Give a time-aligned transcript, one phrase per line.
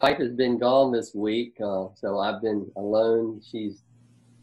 [0.00, 3.40] wife has been gone this week, uh, so I've been alone.
[3.50, 3.82] She's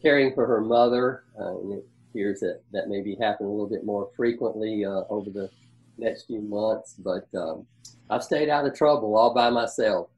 [0.02, 3.68] caring for her mother, uh, and it appears that that may be happening a little
[3.68, 5.50] bit more frequently uh, over the
[5.98, 6.94] next few months.
[6.98, 7.66] But um,
[8.10, 10.08] I've stayed out of trouble all by myself.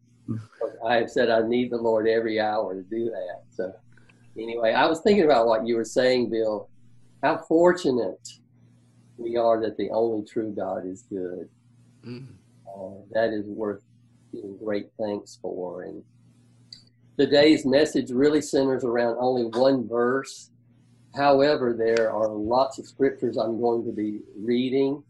[0.84, 3.42] I have said I need the Lord every hour to do that.
[3.50, 3.72] So
[4.36, 6.68] anyway, I was thinking about what you were saying, Bill.
[7.22, 8.28] How fortunate
[9.16, 11.48] we are that the only true God is good.
[12.04, 12.26] Mm.
[12.66, 13.82] Uh, that is worth
[14.36, 15.82] giving great thanks for.
[15.82, 16.02] And
[17.18, 20.50] today's message really centers around only one verse.
[21.14, 25.02] However, there are lots of scriptures I'm going to be reading.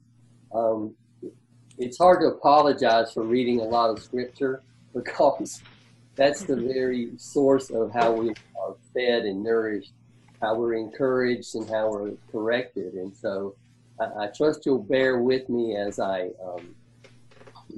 [0.55, 0.95] Um,
[1.79, 4.63] it's hard to apologize for reading a lot of scripture
[4.95, 5.63] because
[6.15, 9.93] that's the very source of how we are fed and nourished,
[10.41, 12.95] how we're encouraged, and how we're corrected.
[12.95, 13.55] And so
[14.01, 16.75] I, I trust you'll bear with me as I um,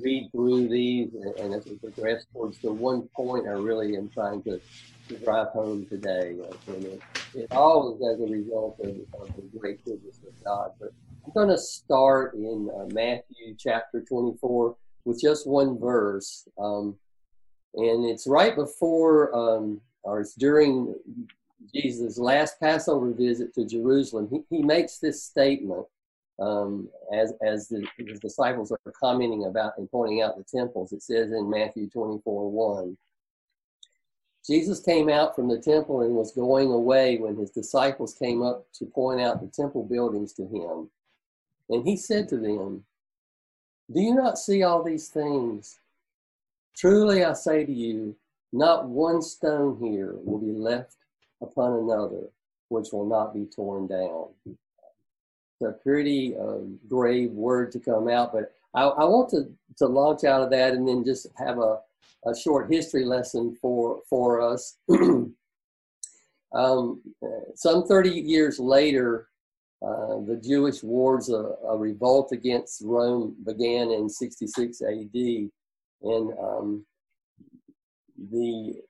[0.02, 4.08] read through these and, and, as we progress towards the one point I really am
[4.08, 4.60] trying to,
[5.08, 6.36] to drive home today.
[6.66, 7.02] And it,
[7.34, 10.72] it all is as a result of, of the great goodness of God.
[10.80, 10.92] But
[11.24, 16.46] I'm going to start in uh, Matthew chapter 24 with just one verse.
[16.58, 16.96] Um,
[17.74, 20.94] and it's right before, um, or it's during
[21.74, 24.28] Jesus' last Passover visit to Jerusalem.
[24.30, 25.86] He, he makes this statement
[26.38, 27.86] um, as, as the,
[28.20, 30.92] disciples are commenting about and pointing out the temples.
[30.92, 32.96] It says in Matthew 24 1.
[34.46, 38.66] Jesus came out from the temple and was going away when his disciples came up
[38.74, 40.88] to point out the temple buildings to him.
[41.68, 42.84] And he said to them,
[43.92, 45.80] Do you not see all these things?
[46.74, 48.16] Truly I say to you,
[48.52, 50.96] not one stone here will be left
[51.42, 52.28] upon another
[52.68, 54.28] which will not be torn down
[55.62, 60.24] a pretty uh, grave word to come out, but I, I, want to, to launch
[60.24, 61.80] out of that and then just have a,
[62.26, 64.76] a short history lesson for, for us.
[66.52, 67.02] um,
[67.54, 69.28] some 30 years later,
[69.80, 75.14] uh, the Jewish wars, a, a, revolt against Rome began in 66 AD.
[76.02, 76.86] And um,
[78.30, 78.82] the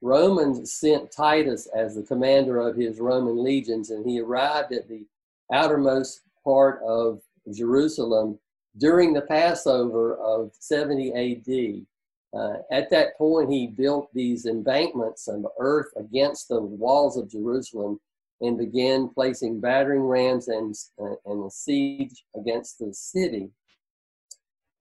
[0.00, 5.04] Romans sent Titus as the commander of his Roman legions, and he arrived at the
[5.52, 7.20] outermost part of
[7.52, 8.38] Jerusalem
[8.78, 11.86] during the Passover of 70 AD.
[12.34, 18.00] Uh, at that point, he built these embankments of earth against the walls of Jerusalem
[18.40, 23.50] and began placing battering rams and, uh, and a siege against the city.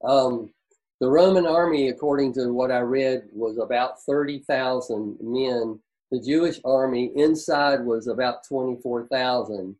[0.03, 0.51] Um,
[0.99, 5.79] the Roman army, according to what I read, was about 30,000 men.
[6.11, 9.75] The Jewish army inside was about 24,000.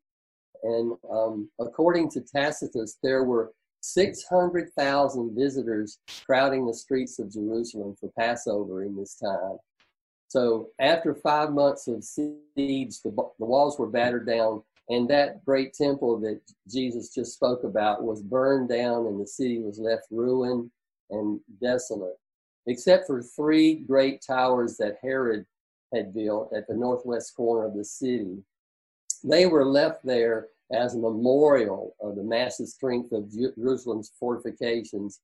[0.64, 3.52] And um, according to Tacitus, there were
[3.82, 9.58] 600,000 visitors crowding the streets of Jerusalem for Passover in this time.
[10.28, 15.74] So after five months of siege, the, the walls were battered down, and that great
[15.74, 16.40] temple that
[16.72, 20.72] Jesus just spoke about was burned down, and the city was left ruined
[21.10, 22.18] and desolate,
[22.68, 25.46] except for three great towers that Herod
[25.94, 28.38] had built at the northwest corner of the city.
[29.24, 35.20] They were left there as a memorial of the massive strength of Jerusalem's fortifications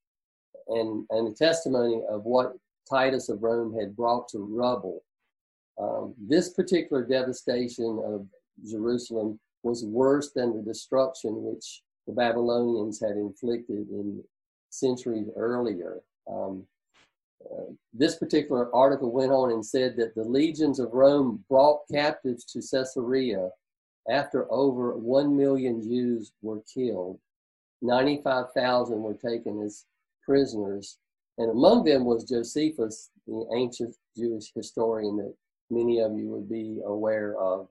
[0.68, 2.54] and, and a testimony of what
[2.90, 5.04] Titus of Rome had brought to rubble.
[5.80, 8.26] Um, this particular devastation of
[8.70, 14.24] Jerusalem was worse than the destruction which the Babylonians had inflicted in
[14.70, 16.00] centuries earlier.
[16.30, 16.66] Um,
[17.46, 22.44] uh, this particular article went on and said that the legions of Rome brought captives
[22.46, 23.50] to Caesarea
[24.10, 27.20] after over 1 million Jews were killed,
[27.82, 29.86] 95,000 were taken as
[30.24, 30.98] prisoners,
[31.38, 35.34] and among them was Josephus, the ancient Jewish historian that
[35.70, 37.68] many of you would be aware of.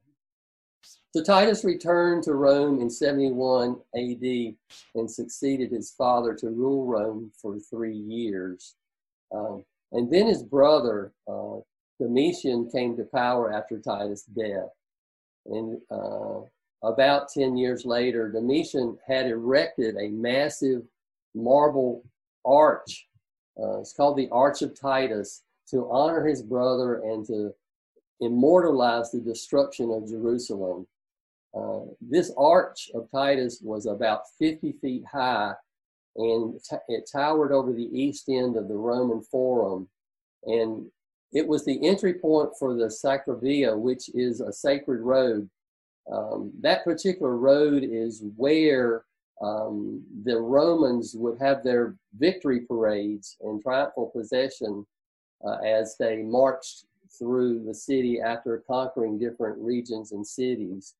[1.14, 4.54] So Titus returned to Rome in 71 AD
[4.94, 8.74] and succeeded his father to rule Rome for three years.
[9.34, 11.56] Um, and then his brother, uh,
[12.00, 14.68] Domitian, came to power after Titus' death.
[15.48, 16.40] And uh,
[16.82, 20.82] about 10 years later, Domitian had erected a massive
[21.34, 22.04] marble
[22.44, 23.06] arch.
[23.60, 27.52] Uh, it's called the Arch of Titus to honor his brother and to
[28.20, 30.86] immortalize the destruction of Jerusalem.
[31.54, 35.54] Uh, this arch of Titus was about 50 feet high
[36.16, 39.88] and t- it towered over the east end of the Roman Forum.
[40.44, 40.86] And
[41.36, 45.50] it was the entry point for the Sacra Via, which is a sacred road.
[46.10, 49.04] Um, that particular road is where
[49.42, 54.86] um, the Romans would have their victory parades and triumphal procession
[55.46, 56.86] uh, as they marched
[57.18, 60.94] through the city after conquering different regions and cities.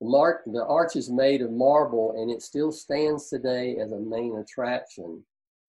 [0.00, 4.36] The, the arch is made of marble and it still stands today as a main
[4.36, 5.22] attraction.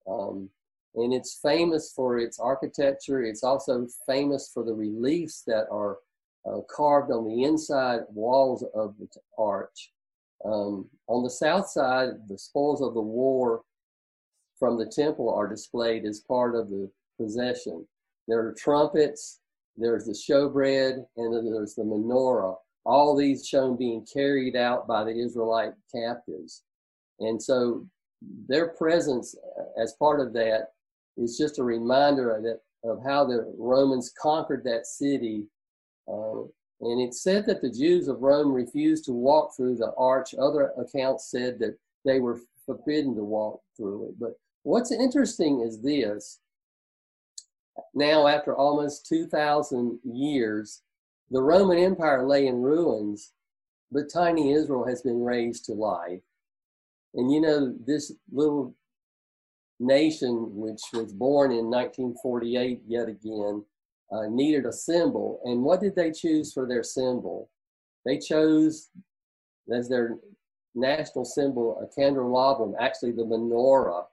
[0.07, 0.49] Um,
[0.95, 3.24] and it's famous for its architecture.
[3.24, 5.97] It's also famous for the reliefs that are
[6.45, 9.07] uh, carved on the inside walls of the
[9.38, 9.92] arch.
[10.45, 13.63] Um, on the south side, the spoils of the war
[14.59, 16.89] from the temple are displayed as part of the
[17.19, 17.86] possession.
[18.27, 19.39] There are trumpets,
[19.75, 22.56] there's the showbread, and there's the menorah.
[22.86, 26.63] All these shown being carried out by the Israelite captives.
[27.19, 27.88] And so
[28.47, 30.69] their presence uh, as part of that
[31.17, 32.45] is just a reminder of,
[32.89, 35.45] of how the Romans conquered that city.
[36.07, 36.41] Uh,
[36.81, 40.35] and it's said that the Jews of Rome refused to walk through the arch.
[40.35, 44.19] Other accounts said that they were forbidden to walk through it.
[44.19, 44.33] But
[44.63, 46.39] what's interesting is this.
[47.94, 50.81] Now, after almost 2,000 years,
[51.31, 53.33] the Roman Empire lay in ruins,
[53.91, 56.21] but tiny Israel has been raised to life.
[57.15, 58.75] And you know, this little
[59.80, 63.63] nation, which was born in 1948 yet again,
[64.12, 65.42] uh, needed a symbol.
[65.44, 67.50] And what did they choose for their symbol?
[68.06, 68.89] They chose
[69.74, 70.18] as their
[70.75, 74.06] national symbol a candelabrum, actually the menorah.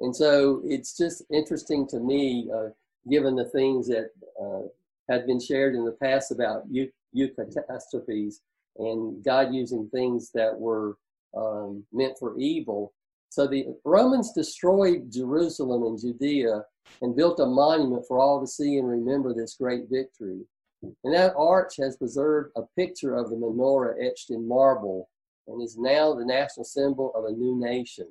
[0.00, 2.68] And so it's just interesting to me, uh,
[3.10, 4.68] given the things that uh,
[5.08, 8.40] had been shared in the past about youth, youth catastrophes
[8.78, 10.96] and God using things that were
[11.36, 12.92] um, meant for evil
[13.30, 16.64] so the Romans destroyed Jerusalem and Judea
[17.00, 20.40] and built a monument for all to see and remember this great victory.
[20.82, 25.08] And that arch has preserved a picture of the menorah etched in marble
[25.46, 28.08] and is now the national symbol of a new nation.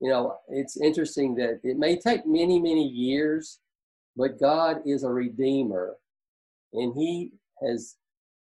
[0.00, 3.60] You know, it's interesting that it may take many, many years,
[4.16, 5.96] but God is a redeemer
[6.74, 7.32] and he
[7.62, 7.96] has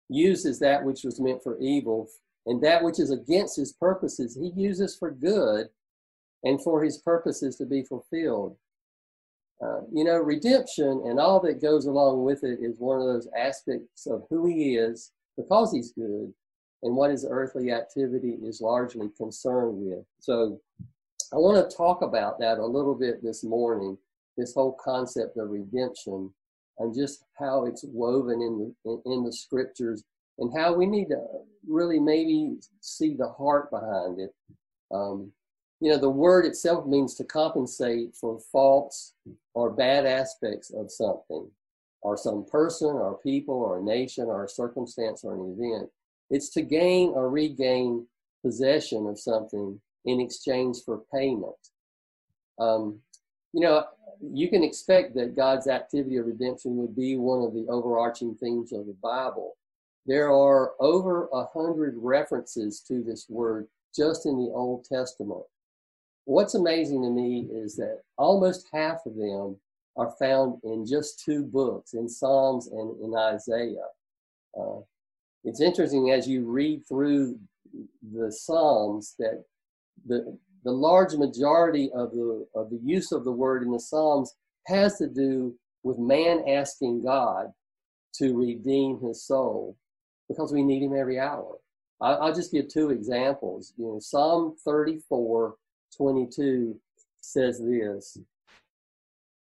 [0.08, 2.08] uses that which was meant for evil
[2.44, 5.68] and that which is against his purposes, he uses for good
[6.46, 8.56] and for his purposes to be fulfilled.
[9.60, 13.28] Uh, you know, redemption and all that goes along with it is one of those
[13.36, 16.32] aspects of who he is because he's good
[16.82, 20.04] and what his earthly activity is largely concerned with.
[20.20, 20.60] So
[21.32, 23.98] I want to talk about that a little bit this morning,
[24.36, 26.32] this whole concept of redemption
[26.78, 30.04] and just how it's woven in the, in, the scriptures
[30.38, 31.20] and how we need to
[31.66, 34.32] really maybe see the heart behind it.
[34.92, 35.32] Um,
[35.80, 39.14] you know, the word itself means to compensate for faults
[39.54, 41.50] or bad aspects of something,
[42.00, 45.90] or some person, or people, or a nation, or a circumstance, or an event.
[46.30, 48.06] It's to gain or regain
[48.42, 51.54] possession of something in exchange for payment.
[52.58, 53.00] Um,
[53.52, 53.84] you know,
[54.22, 58.72] you can expect that God's activity of redemption would be one of the overarching themes
[58.72, 59.56] of the Bible.
[60.06, 65.42] There are over a hundred references to this word just in the Old Testament
[66.26, 69.56] what's amazing to me is that almost half of them
[69.96, 73.88] are found in just two books, in Psalms and in Isaiah.
[74.58, 74.80] Uh,
[75.44, 77.38] it's interesting as you read through
[78.12, 79.44] the Psalms that
[80.06, 84.34] the the large majority of the of the use of the word in the Psalms
[84.66, 87.52] has to do with man asking God
[88.16, 89.76] to redeem his soul
[90.28, 91.58] because we need him every hour.
[92.00, 93.72] I, will just give two examples.
[93.76, 95.54] You know, Psalm 34
[95.96, 96.78] 22
[97.20, 98.18] says this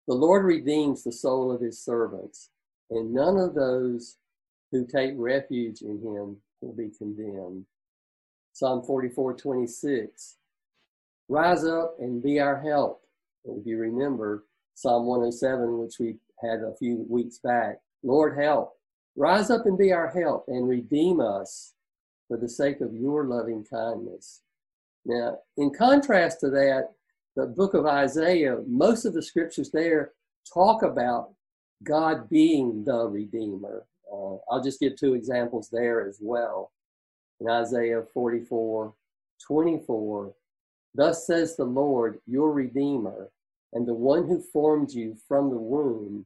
[0.07, 2.50] The Lord redeems the soul of his servants,
[2.89, 4.17] and none of those
[4.72, 7.65] who take refuge in him will be condemned.
[8.53, 10.38] Psalm 44 26
[11.29, 13.01] Rise up and be our help.
[13.45, 14.45] And if you remember
[14.75, 18.74] Psalm 107, which we had a few weeks back, Lord, help.
[19.15, 21.74] Rise up and be our help and redeem us
[22.27, 24.41] for the sake of your loving kindness.
[25.05, 26.89] Now, in contrast to that,
[27.36, 30.12] the book of Isaiah, most of the scriptures there
[30.53, 31.33] talk about
[31.83, 33.86] God being the Redeemer.
[34.12, 36.72] Uh, I'll just give two examples there as well.
[37.39, 38.93] In Isaiah 44
[39.45, 40.33] 24,
[40.95, 43.29] Thus says the Lord, your Redeemer,
[43.74, 46.25] and the one who formed you from the womb.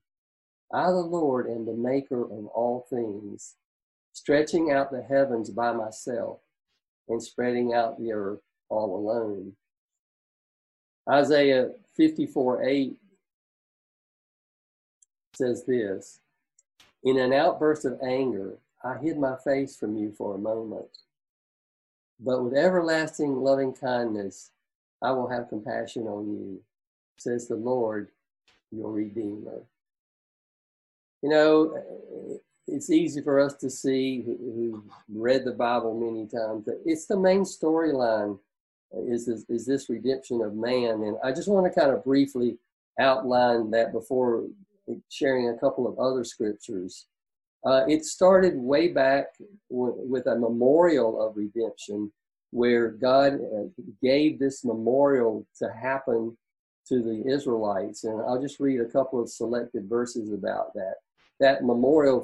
[0.74, 3.56] I, the Lord, am the maker of all things,
[4.12, 6.42] stretching out the heavens by myself
[7.08, 9.54] and spreading out the earth all alone.
[11.10, 12.98] Isaiah 54 8
[15.34, 16.20] says this
[17.04, 20.88] In an outburst of anger, I hid my face from you for a moment.
[22.20, 24.52] But with everlasting loving kindness,
[25.02, 26.62] I will have compassion on you,
[27.18, 28.10] says the Lord,
[28.72, 29.62] your Redeemer.
[31.22, 34.84] you know, it's easy for us to see who
[35.14, 38.40] read the Bible many times that it's the main storyline
[38.94, 41.04] is this, is this redemption of man.
[41.04, 42.58] And I just want to kind of briefly
[43.00, 44.46] outline that before
[45.10, 47.08] sharing a couple of other scriptures.
[47.66, 49.26] Uh, it started way back
[49.70, 52.12] w- with a memorial of redemption
[52.52, 53.68] where God uh,
[54.02, 56.38] gave this memorial to happen
[56.88, 58.06] to the Israelites.
[58.06, 60.96] And I'll just read a couple of selected verses about that.
[61.40, 62.24] That memorial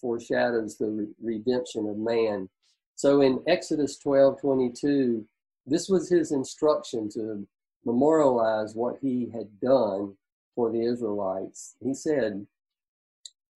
[0.00, 2.48] foreshadows the re- redemption of man.
[2.96, 5.24] So in Exodus 12 22,
[5.68, 7.46] this was his instruction to
[7.84, 10.14] memorialize what he had done
[10.54, 11.76] for the Israelites.
[11.82, 12.46] He said,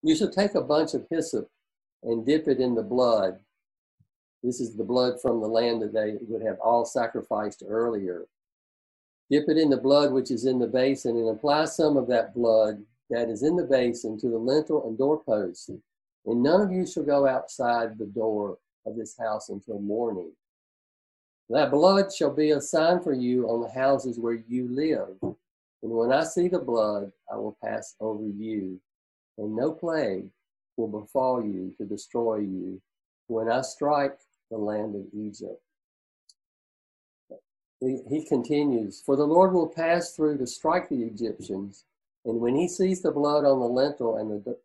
[0.03, 1.49] You shall take a bunch of hyssop
[2.03, 3.41] and dip it in the blood.
[4.43, 8.27] This is the blood from the lamb that they would have all sacrificed earlier.
[9.31, 12.35] Dip it in the blood which is in the basin and apply some of that
[12.35, 15.71] blood that is in the basin to the lintel and doorposts.
[16.27, 20.33] And none of you shall go outside the door of this house until morning.
[21.53, 25.09] That blood shall be a sign for you on the houses where you live.
[25.23, 25.37] And
[25.83, 28.81] when I see the blood, I will pass over you,
[29.37, 30.31] and no plague
[30.79, 32.81] will befall you to destroy you
[33.27, 34.17] when I strike
[34.51, 35.61] the land of Egypt.
[37.81, 41.85] He, continues, For the Lord will pass through to strike the Egyptians,
[42.25, 44.57] and when he sees the blood on the lintel and the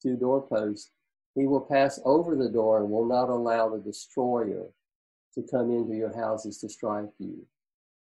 [0.00, 0.92] two doorposts,
[1.34, 4.68] he will pass over the door and will not allow the destroyer
[5.38, 7.46] to come into your houses to strike you.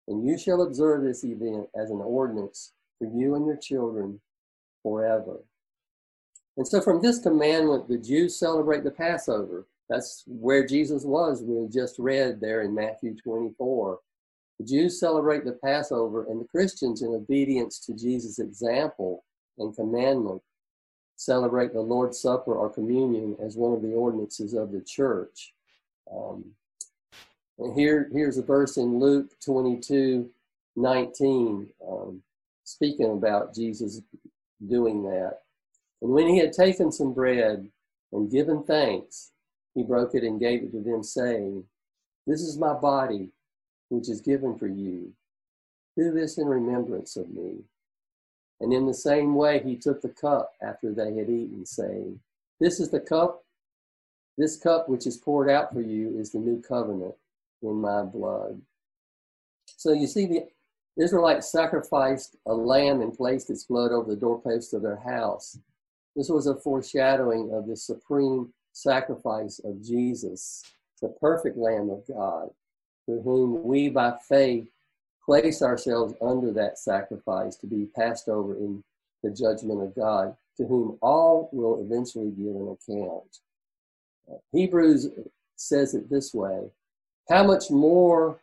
[0.08, 4.20] And you shall observe this event as an ordinance for you and your children
[4.84, 5.40] forever.
[6.58, 9.66] And so, from this commandment, the Jews celebrate the Passover.
[9.90, 14.00] That's where Jesus was, we just read there in Matthew 24.
[14.60, 19.24] The Jews celebrate the Passover, and the Christians, in obedience to Jesus' example
[19.58, 20.42] and commandment,
[21.16, 25.54] celebrate the Lord's Supper or communion as one of the ordinances of the church.
[26.12, 26.46] Um,
[27.60, 30.30] and here, here's a verse in Luke 22
[30.76, 32.24] 19, um,
[32.64, 34.02] speaking about Jesus
[34.68, 35.40] doing that.
[36.02, 37.70] And when he had taken some bread
[38.12, 39.32] and given thanks,
[39.76, 41.64] he broke it and gave it to them, saying,
[42.26, 43.30] This is my body,
[43.90, 45.14] which is given for you.
[45.96, 47.60] Do this in remembrance of me.
[48.60, 52.20] And in the same way, he took the cup after they had eaten, saying,
[52.60, 53.44] This is the cup,
[54.40, 57.14] this cup which is poured out for you is the new covenant
[57.64, 58.62] in my blood.
[59.78, 60.48] So you see, the
[61.02, 65.58] Israelites sacrificed a lamb and placed its blood over the doorpost of their house.
[66.16, 70.64] This was a foreshadowing of the supreme sacrifice of Jesus,
[71.02, 72.50] the perfect Lamb of God,
[73.08, 74.68] to whom we by faith
[75.26, 78.84] place ourselves under that sacrifice to be passed over in
[79.24, 83.40] the judgment of God, to whom all will eventually give an account.
[84.30, 85.10] Uh, Hebrews
[85.56, 86.70] says it this way
[87.30, 88.40] how much more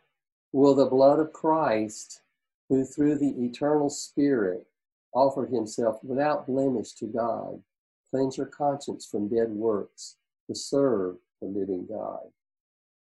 [0.53, 2.21] will the blood of Christ,
[2.69, 4.65] who through the eternal Spirit
[5.13, 7.61] offered himself without blemish to God,
[8.09, 10.15] cleanse your conscience from dead works
[10.47, 12.21] to serve the living God?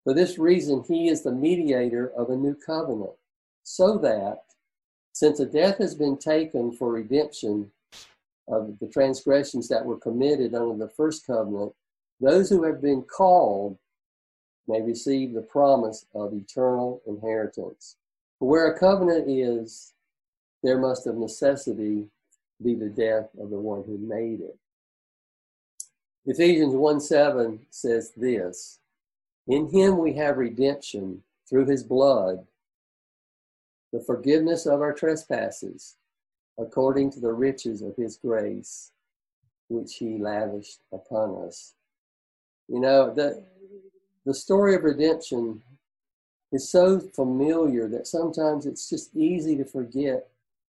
[0.04, 3.14] For this reason, he is the mediator of a new covenant,
[3.64, 4.44] so that,
[5.14, 7.72] since a death has been taken for redemption
[8.50, 11.74] of the transgressions that were committed under the first covenant,
[12.20, 13.78] those who have been called
[14.68, 17.98] may receive the promise of eternal inheritance.
[18.40, 19.94] For where a covenant is,
[20.62, 22.08] there must of necessity
[22.64, 24.58] be the death of the one who made it.
[26.26, 28.80] Ephesians 1 7 says this
[29.48, 32.46] In him we have redemption through his blood,
[33.92, 35.98] the forgiveness of our trespasses,
[36.58, 38.92] according to the riches of his grace,
[39.68, 41.74] which he lavished upon us.
[42.70, 43.46] You know, that
[44.26, 45.62] the story of redemption
[46.52, 50.28] is so familiar that sometimes it's just easy to forget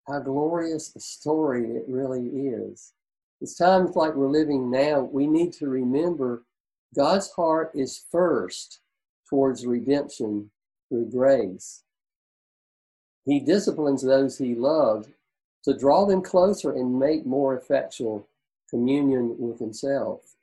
[0.07, 2.93] how glorious a story it really is.
[3.41, 6.43] It's times like we're living now, we need to remember
[6.95, 8.81] God's heart is first
[9.29, 10.49] towards redemption
[10.89, 11.83] through grace.
[13.25, 15.07] He disciplines those he loves
[15.63, 18.27] to draw them closer and make more effectual
[18.69, 20.35] communion with himself.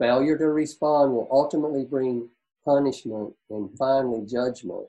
[0.00, 2.30] Failure to respond will ultimately bring
[2.64, 4.86] punishment and finally judgment.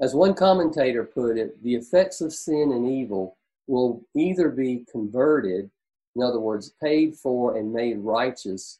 [0.00, 3.36] As one commentator put it, the effects of sin and evil
[3.66, 5.70] will either be converted,
[6.14, 8.78] in other words, paid for and made righteous,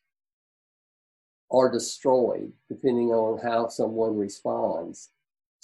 [1.50, 5.10] or destroyed, depending on how someone responds.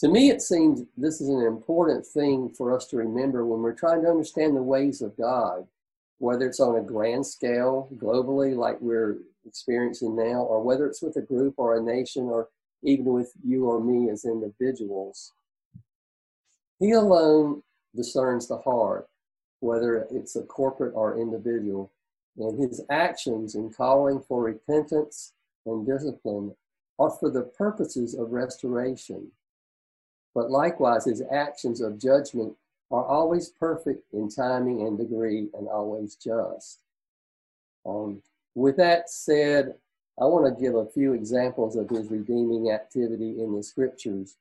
[0.00, 3.72] To me, it seems this is an important thing for us to remember when we're
[3.74, 5.68] trying to understand the ways of God.
[6.18, 11.16] Whether it's on a grand scale globally, like we're experiencing now, or whether it's with
[11.16, 12.48] a group or a nation, or
[12.82, 15.32] even with you or me as individuals.
[16.78, 17.62] He alone
[17.94, 19.08] discerns the heart,
[19.60, 21.90] whether it's a corporate or individual,
[22.36, 25.32] and his actions in calling for repentance
[25.66, 26.54] and discipline
[26.98, 29.30] are for the purposes of restoration.
[30.34, 32.54] But likewise, his actions of judgment
[32.90, 36.80] are always perfect in timing and degree and always just.
[37.84, 38.22] Um,
[38.54, 39.74] with that said,
[40.20, 44.36] I want to give a few examples of his redeeming activity in the scriptures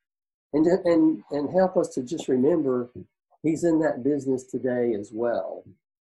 [0.53, 2.89] and, and, and help us to just remember
[3.43, 5.63] he's in that business today as well.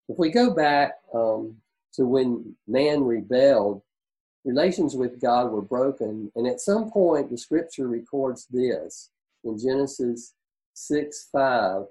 [0.07, 1.57] If we go back um,
[1.93, 3.81] to when man rebelled,
[4.43, 6.31] relations with God were broken.
[6.35, 9.09] And at some point, the scripture records this
[9.43, 10.33] in Genesis
[10.73, 11.85] 6 5.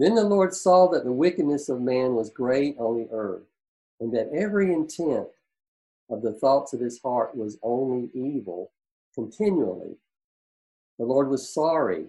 [0.00, 3.44] Then the Lord saw that the wickedness of man was great on the earth,
[4.00, 5.28] and that every intent
[6.08, 8.70] of the thoughts of his heart was only evil
[9.14, 9.98] continually.
[10.98, 12.06] The Lord was sorry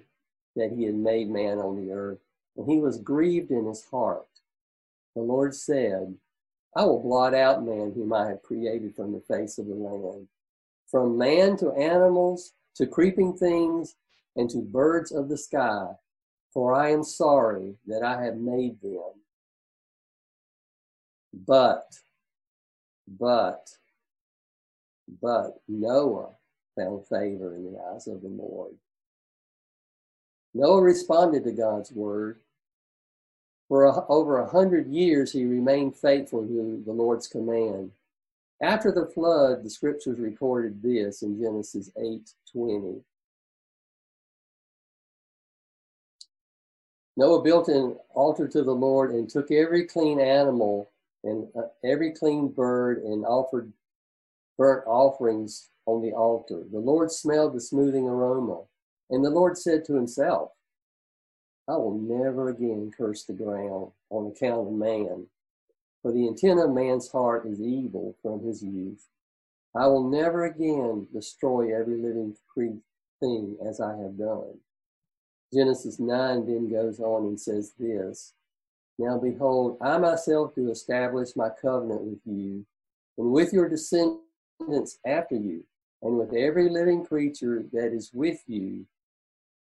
[0.56, 2.20] that he had made man on the earth,
[2.56, 4.26] and he was grieved in his heart.
[5.14, 6.16] The Lord said,
[6.74, 10.30] I will blot out man whom I have created from the face of the land.
[10.90, 13.98] From man to animals, to creeping things,
[14.38, 15.88] and to birds of the sky,
[16.54, 19.14] for I am sorry that I have made them.
[21.34, 21.86] But,
[23.08, 23.70] but,
[25.22, 26.30] but Noah
[26.76, 28.74] found favor in the eyes of the Lord.
[30.54, 32.40] Noah responded to God's word.
[33.70, 37.92] For a, over a hundred years, he remained faithful to the Lord's command.
[38.62, 43.02] After the flood, the scriptures recorded this in Genesis 8:20.
[47.22, 50.90] Noah built an altar to the Lord and took every clean animal
[51.24, 53.72] and uh, every clean bird and offered
[54.58, 56.64] burnt offerings on the altar.
[56.72, 58.64] The Lord smelled the smoothing aroma,
[59.12, 60.50] and the Lord said to himself,
[61.68, 65.28] I will never again curse the ground on account of man,
[66.02, 69.06] for the intent of man's heart is evil from his youth.
[69.76, 72.36] I will never again destroy every living
[73.20, 74.58] thing as I have done.
[75.54, 78.34] Genesis 9 then goes on and says this
[78.98, 82.66] Now behold, I myself do establish my covenant with you
[83.18, 85.64] and with your descendants after you,
[86.02, 88.86] and with every living creature that is with you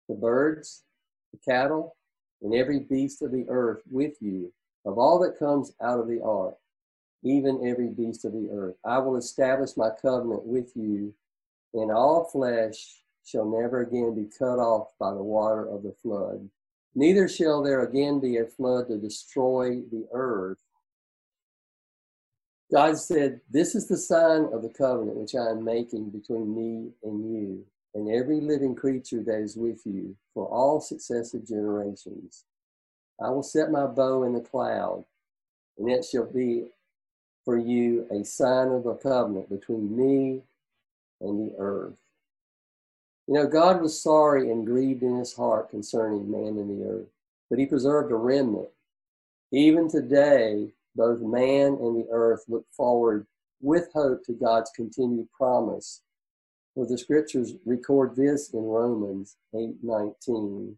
[0.08, 0.82] the birds,
[1.32, 1.96] the cattle,
[2.42, 4.52] and every beast of the earth with you,
[4.84, 6.56] of all that comes out of the ark,
[7.22, 8.74] even every beast of the earth.
[8.84, 11.14] I will establish my covenant with you,
[11.74, 16.48] and all flesh shall never again be cut off by the water of the flood.
[16.94, 20.58] Neither shall there again be a flood to destroy the earth.
[22.70, 26.90] God said, This is the sign of the covenant which I am making between me
[27.02, 32.44] and you and every living creature that is with you for all successive generations.
[33.20, 35.04] I will set my bow in the cloud,
[35.78, 36.64] and it shall be
[37.44, 40.42] for you a sign of the covenant between me
[41.20, 42.01] and the earth.
[43.32, 47.08] You know, God was sorry and grieved in his heart concerning man and the earth,
[47.48, 48.68] but he preserved a remnant.
[49.50, 53.26] Even today, both man and the earth look forward
[53.62, 56.02] with hope to God's continued promise
[56.74, 60.76] well, the scriptures record this in Romans 8:19.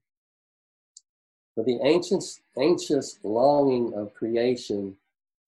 [1.56, 4.96] For the anxious, anxious longing of creation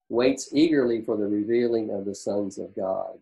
[0.09, 3.21] waits eagerly for the revealing of the sons of God.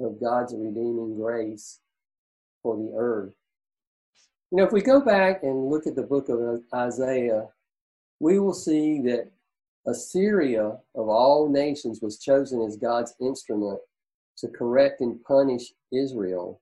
[0.00, 1.80] of God's redeeming grace
[2.62, 3.34] for the earth.
[4.50, 7.46] You know, if we go back and look at the book of Isaiah,
[8.18, 9.30] we will see that
[9.86, 13.78] Assyria, of all nations, was chosen as God's instrument
[14.38, 16.60] to correct and punish Israel.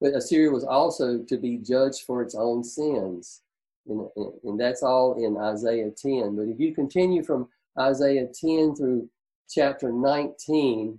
[0.00, 3.42] But Assyria was also to be judged for its own sins.
[3.86, 4.08] And,
[4.44, 6.36] and that's all in Isaiah 10.
[6.36, 9.08] But if you continue from Isaiah 10 through
[9.48, 10.98] chapter 19,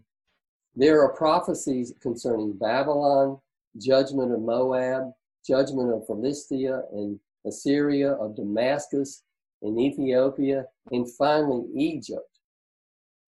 [0.75, 3.39] there are prophecies concerning Babylon,
[3.77, 5.11] judgment of Moab,
[5.45, 9.23] judgment of Philistia and Assyria, of Damascus
[9.61, 12.39] and Ethiopia, and finally Egypt.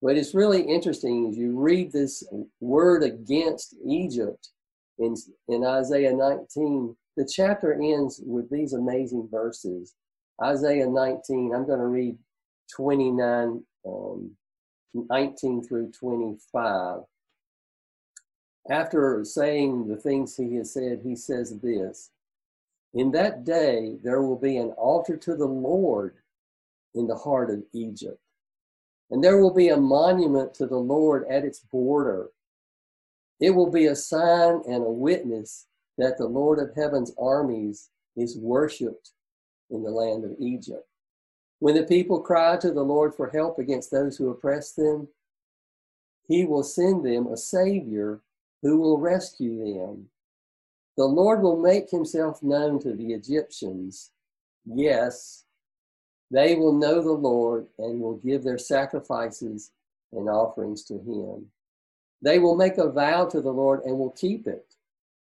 [0.01, 2.23] But it's really interesting as you read this
[2.59, 4.49] word against Egypt
[4.99, 5.15] in,
[5.47, 9.95] in Isaiah 19, the chapter ends with these amazing verses.
[10.41, 12.17] Isaiah 19, I'm going to read
[12.75, 14.31] 29, um,
[14.93, 16.99] 19 through 25.
[18.69, 22.11] After saying the things he has said, he says this
[22.93, 26.15] In that day there will be an altar to the Lord
[26.95, 28.19] in the heart of Egypt,
[29.11, 32.29] and there will be a monument to the Lord at its border.
[33.39, 38.37] It will be a sign and a witness that the Lord of heaven's armies is
[38.37, 39.11] worshiped
[39.69, 40.87] in the land of Egypt.
[41.59, 45.09] When the people cry to the Lord for help against those who oppress them,
[46.27, 48.21] he will send them a Savior
[48.63, 50.07] who will rescue them.
[50.97, 54.11] The Lord will make himself known to the Egyptians.
[54.65, 55.43] Yes,
[56.31, 59.71] they will know the Lord and will give their sacrifices
[60.13, 61.47] and offerings to him.
[62.21, 64.75] They will make a vow to the Lord and will keep it.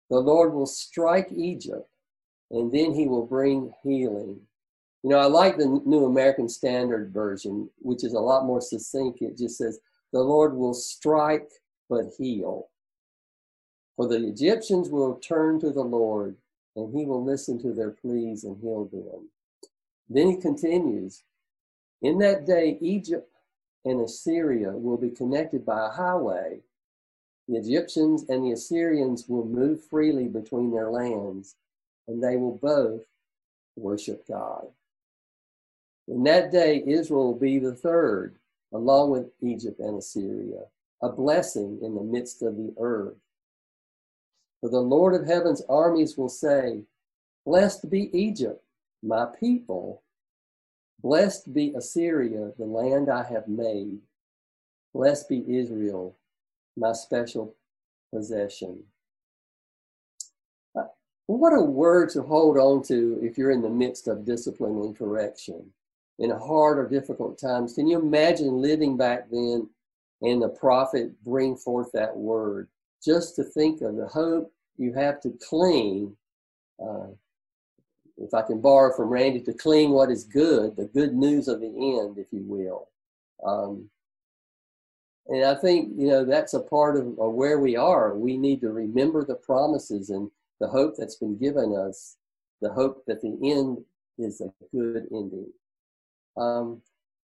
[0.10, 1.88] The Lord will strike Egypt
[2.52, 4.40] and then he will bring healing.
[5.04, 9.22] You know, I like the New American Standard Version, which is a lot more succinct.
[9.22, 9.80] It just says,
[10.12, 11.50] The Lord will strike
[11.90, 12.70] but heal.
[14.00, 16.38] For the Egyptians will turn to the Lord,
[16.74, 19.28] and he will listen to their pleas and heal them.
[20.08, 21.24] Then he continues
[22.02, 23.30] In that day, Egypt
[23.84, 26.62] and Assyria will be connected by a highway.
[27.50, 31.58] The Egyptians and the Assyrians will move freely between their lands,
[32.08, 33.02] and they will both
[33.76, 34.68] worship God.
[36.08, 38.38] In that day, Israel will be the third,
[38.72, 40.68] along with Egypt and Assyria,
[41.02, 43.18] a blessing in the midst of the earth.
[44.62, 46.84] For the Lord of heaven's armies will say,
[47.46, 48.62] Blessed be Egypt,
[49.02, 50.04] my people.
[51.02, 54.00] Blessed be Assyria, the land I have made.
[54.94, 56.18] Blessed be Israel,
[56.76, 57.56] my special
[58.14, 58.84] possession.
[60.76, 60.84] Uh,
[61.28, 64.98] what a word to hold on to if you're in the midst of discipline and
[64.98, 65.72] correction
[66.20, 67.74] in hard or difficult times.
[67.74, 69.70] Can you imagine living back then
[70.22, 72.68] and the prophet bring forth that word?
[73.04, 76.16] Just to think of the hope you have to cling.
[76.82, 77.08] Uh,
[78.18, 81.62] if I can borrow from Randy, to cling what is good, the good news of
[81.62, 82.90] the end, if you will.
[83.46, 83.90] Um,
[85.28, 88.16] and I think, you know, that's a part of, of where we are.
[88.16, 92.18] We need to remember the promises and the hope that's been given us,
[92.62, 93.78] the hope that the end
[94.18, 95.48] is a good ending.
[96.36, 96.82] Um,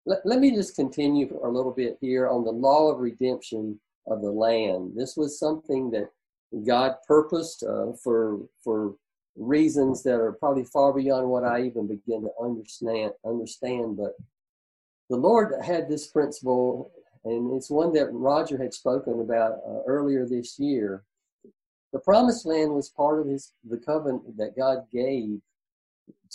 [0.05, 4.21] let, let me just continue a little bit here on the law of redemption of
[4.21, 4.93] the land.
[4.95, 6.09] This was something that
[6.65, 8.95] God purposed uh, for for
[9.35, 13.11] reasons that are probably far beyond what I even begin to understand.
[13.25, 14.13] Understand, but
[15.09, 16.91] the Lord had this principle,
[17.25, 21.03] and it's one that Roger had spoken about uh, earlier this year.
[21.93, 25.41] The Promised Land was part of His the covenant that God gave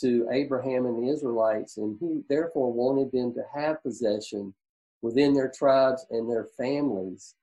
[0.00, 4.54] to Abraham and the Israelites, and he therefore wanted them to have possession
[5.02, 7.34] within their tribes and their families.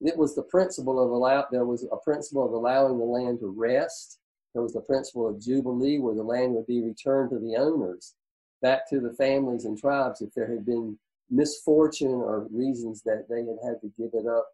[0.00, 3.48] It was the principle of allow there was a principle of allowing the land to
[3.48, 4.18] rest.
[4.52, 8.14] There was the principle of Jubilee where the land would be returned to the owners,
[8.62, 10.98] back to the families and tribes if there had been
[11.30, 14.46] misfortune or reasons that they had had to give it up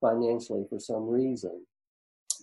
[0.00, 1.64] financially for some reason.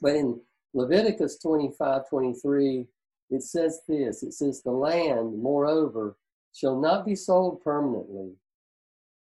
[0.01, 0.39] But in
[0.73, 2.87] Leviticus 25, 23,
[3.31, 6.17] it says this it says, The land, moreover,
[6.53, 8.33] shall not be sold permanently,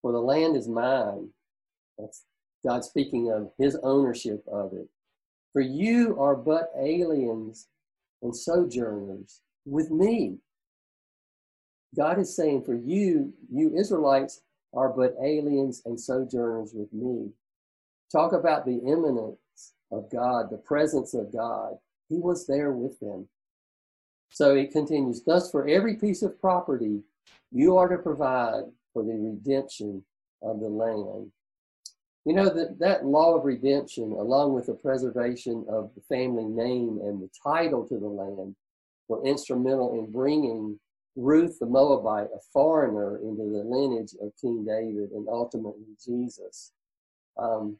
[0.01, 1.29] for the land is mine.
[1.97, 2.23] That's
[2.65, 4.87] God speaking of his ownership of it.
[5.53, 7.67] For you are but aliens
[8.21, 10.39] and sojourners with me.
[11.95, 14.41] God is saying, For you, you Israelites,
[14.73, 17.29] are but aliens and sojourners with me.
[18.11, 19.39] Talk about the immanence
[19.91, 21.75] of God, the presence of God.
[22.09, 23.27] He was there with them.
[24.29, 27.01] So it continues, thus for every piece of property,
[27.51, 30.03] you are to provide for the redemption
[30.41, 31.31] of the land.
[32.25, 36.99] You know, that, that law of redemption, along with the preservation of the family name
[37.03, 38.55] and the title to the land,
[39.07, 40.79] were instrumental in bringing
[41.15, 46.71] Ruth the Moabite, a foreigner, into the lineage of King David and ultimately Jesus.
[47.37, 47.77] Um,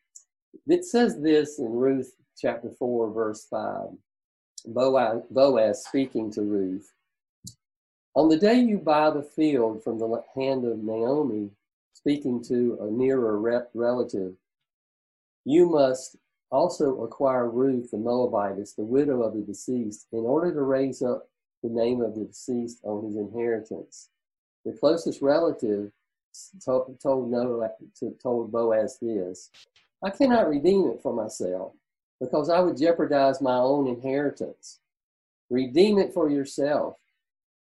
[0.68, 3.90] it says this in Ruth chapter 4, verse 5.
[4.68, 6.92] Boaz, Boaz speaking to Ruth.
[8.16, 11.50] On the day you buy the field from the hand of Naomi,
[12.06, 14.34] speaking to a nearer relative,
[15.44, 16.18] you must
[16.52, 21.28] also acquire Ruth the Moabitess, the widow of the deceased, in order to raise up
[21.64, 24.10] the name of the deceased on his inheritance.
[24.66, 25.92] The closest relative
[26.64, 27.72] told, told Noah,
[28.22, 29.50] told Boaz this,
[30.04, 31.72] I cannot redeem it for myself
[32.22, 34.80] because I would jeopardize my own inheritance.
[35.50, 36.98] Redeem it for yourself.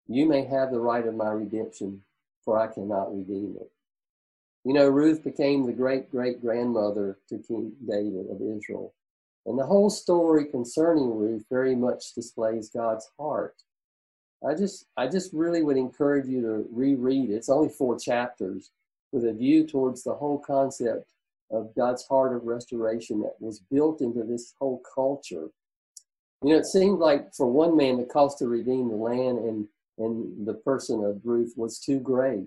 [0.06, 2.02] You may have the right of my redemption,
[2.44, 3.72] for I cannot redeem it.
[4.64, 8.92] You know, Ruth became the great great grandmother to King David of Israel.
[9.46, 13.54] And the whole story concerning Ruth very much displays God's heart.
[14.46, 17.34] I just I just really would encourage you to reread it.
[17.34, 18.70] It's only four chapters
[19.12, 21.06] with a view towards the whole concept
[21.50, 25.48] of God's heart of restoration that was built into this whole culture.
[26.42, 29.68] You know, it seemed like for one man the cost to redeem the land and
[29.98, 32.46] and the person of Ruth was too great.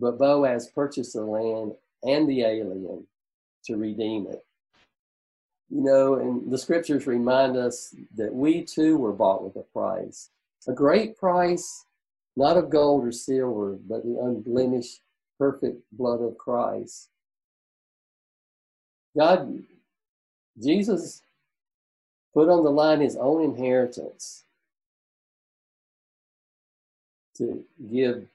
[0.00, 1.72] But Boaz purchased the land
[2.04, 3.06] and the alien
[3.64, 4.44] to redeem it.
[5.70, 10.30] You know, and the scriptures remind us that we too were bought with a price.
[10.66, 11.84] A great price,
[12.36, 15.00] not of gold or silver, but the unblemished,
[15.38, 17.08] perfect blood of Christ.
[19.16, 19.62] God,
[20.62, 21.22] Jesus
[22.34, 24.44] put on the line his own inheritance
[27.36, 28.26] to give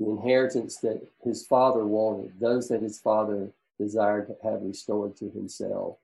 [0.00, 5.30] the inheritance that his father wanted, those that his father desired to have restored to
[5.30, 5.98] himself.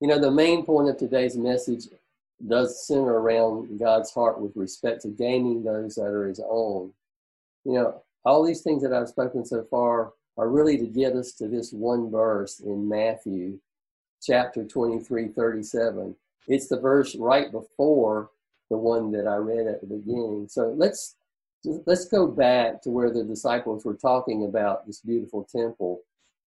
[0.00, 1.86] You know, the main point of today's message
[2.46, 6.92] does center around God's heart with respect to gaining those that are his own.
[7.64, 11.32] You know, all these things that I've spoken so far are really to get us
[11.32, 13.58] to this one verse in Matthew
[14.22, 16.14] chapter 23, 37.
[16.46, 18.30] It's the verse right before
[18.70, 20.46] the one that I read at the beginning.
[20.48, 21.16] So let's
[21.64, 26.02] let's go back to where the disciples were talking about this beautiful temple.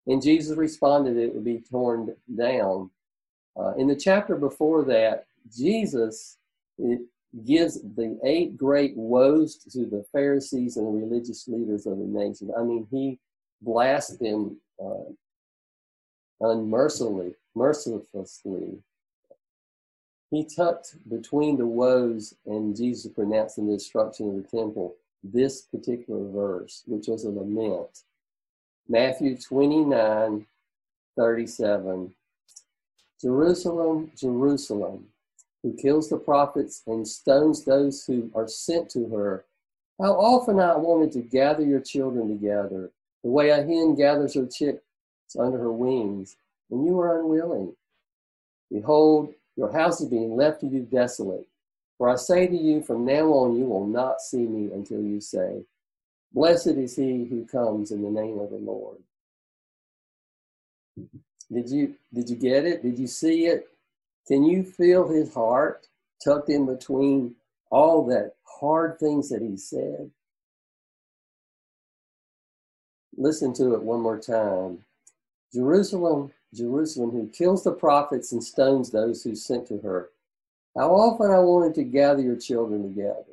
[0.07, 2.89] And Jesus responded it would be torn down.
[3.57, 6.37] Uh, in the chapter before that, Jesus
[7.45, 12.51] gives the eight great woes to the Pharisees and the religious leaders of the nation.
[12.57, 13.19] I mean, he
[13.61, 15.11] blasts them uh,
[16.41, 18.79] unmercifully, mercilessly.
[20.31, 26.29] He tucked between the woes and Jesus pronouncing the destruction of the temple this particular
[26.29, 28.03] verse, which was a lament.
[28.87, 30.45] Matthew 29
[31.17, 32.13] 37.
[33.21, 35.07] Jerusalem, Jerusalem,
[35.61, 39.43] who kills the prophets and stones those who are sent to her.
[39.99, 42.91] How often I wanted to gather your children together,
[43.23, 44.81] the way a hen gathers her chicks
[45.37, 46.37] under her wings,
[46.71, 47.75] and you were unwilling.
[48.71, 51.45] Behold, your house is being left to you desolate.
[51.97, 55.19] For I say to you, from now on you will not see me until you
[55.19, 55.65] say,
[56.31, 58.99] Blessed is he who comes in the name of the Lord.
[61.51, 62.83] Did you did you get it?
[62.83, 63.67] Did you see it?
[64.29, 65.87] Can you feel his heart
[66.23, 67.35] tucked in between
[67.69, 70.09] all that hard things that he said?
[73.17, 74.85] Listen to it one more time.
[75.53, 80.09] Jerusalem, Jerusalem, who kills the prophets and stones those who sent to her.
[80.75, 83.23] How often I wanted to gather your children together,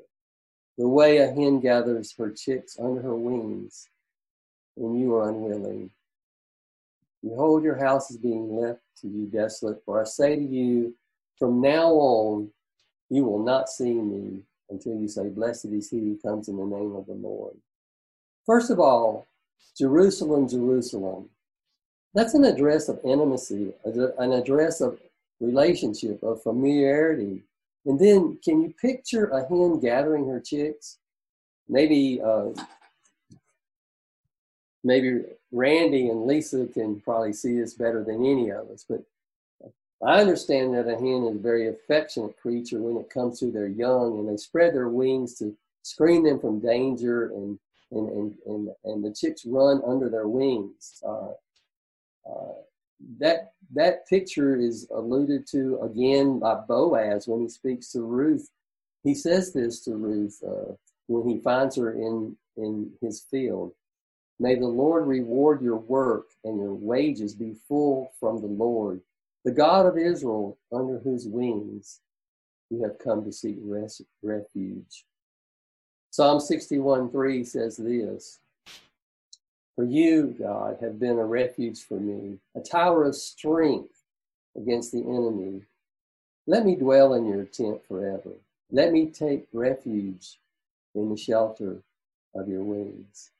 [0.79, 3.89] the way a hen gathers her chicks under her wings,
[4.77, 5.91] and you are unwilling.
[7.23, 10.95] Behold, your house is being left to you desolate, for I say to you,
[11.39, 12.51] from now on,
[13.11, 16.65] you will not see me until you say, Blessed is he who comes in the
[16.65, 17.57] name of the Lord.
[18.45, 19.27] First of all,
[19.77, 21.29] Jerusalem, Jerusalem.
[22.17, 24.99] That's an address of intimacy, an address of
[25.39, 27.43] relationship, of familiarity.
[27.85, 30.97] And then, can you picture a hen gathering her chicks?
[31.69, 32.55] Maybe, uh,
[34.83, 38.87] maybe Randy and Lisa can probably see this better than any of us.
[38.89, 39.03] But
[40.03, 43.69] I understand that a hen is a very affectionate creature when it comes to their
[43.69, 47.59] young, and they spread their wings to screen them from danger, and
[47.91, 51.03] and and and, and the chicks run under their wings.
[51.07, 51.33] Uh,
[53.19, 58.51] that that picture is alluded to again by Boaz when he speaks to Ruth.
[59.03, 60.73] He says this to Ruth uh,
[61.07, 63.73] when he finds her in in his field.
[64.39, 69.01] May the Lord reward your work and your wages be full from the Lord,
[69.45, 72.01] the God of Israel, under whose wings
[72.71, 75.05] you have come to seek res- refuge.
[76.11, 78.41] Psalm 61 3 says this
[79.77, 84.03] for you, God, have been a refuge for me, a tower of strength
[84.57, 85.63] against the enemy.
[86.47, 88.31] Let me dwell in your tent forever.
[88.73, 90.39] Let me take refuge
[90.95, 91.77] in the shelter
[92.35, 93.31] of your wings.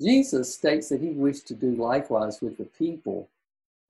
[0.00, 3.28] Jesus states that he wished to do likewise with the people.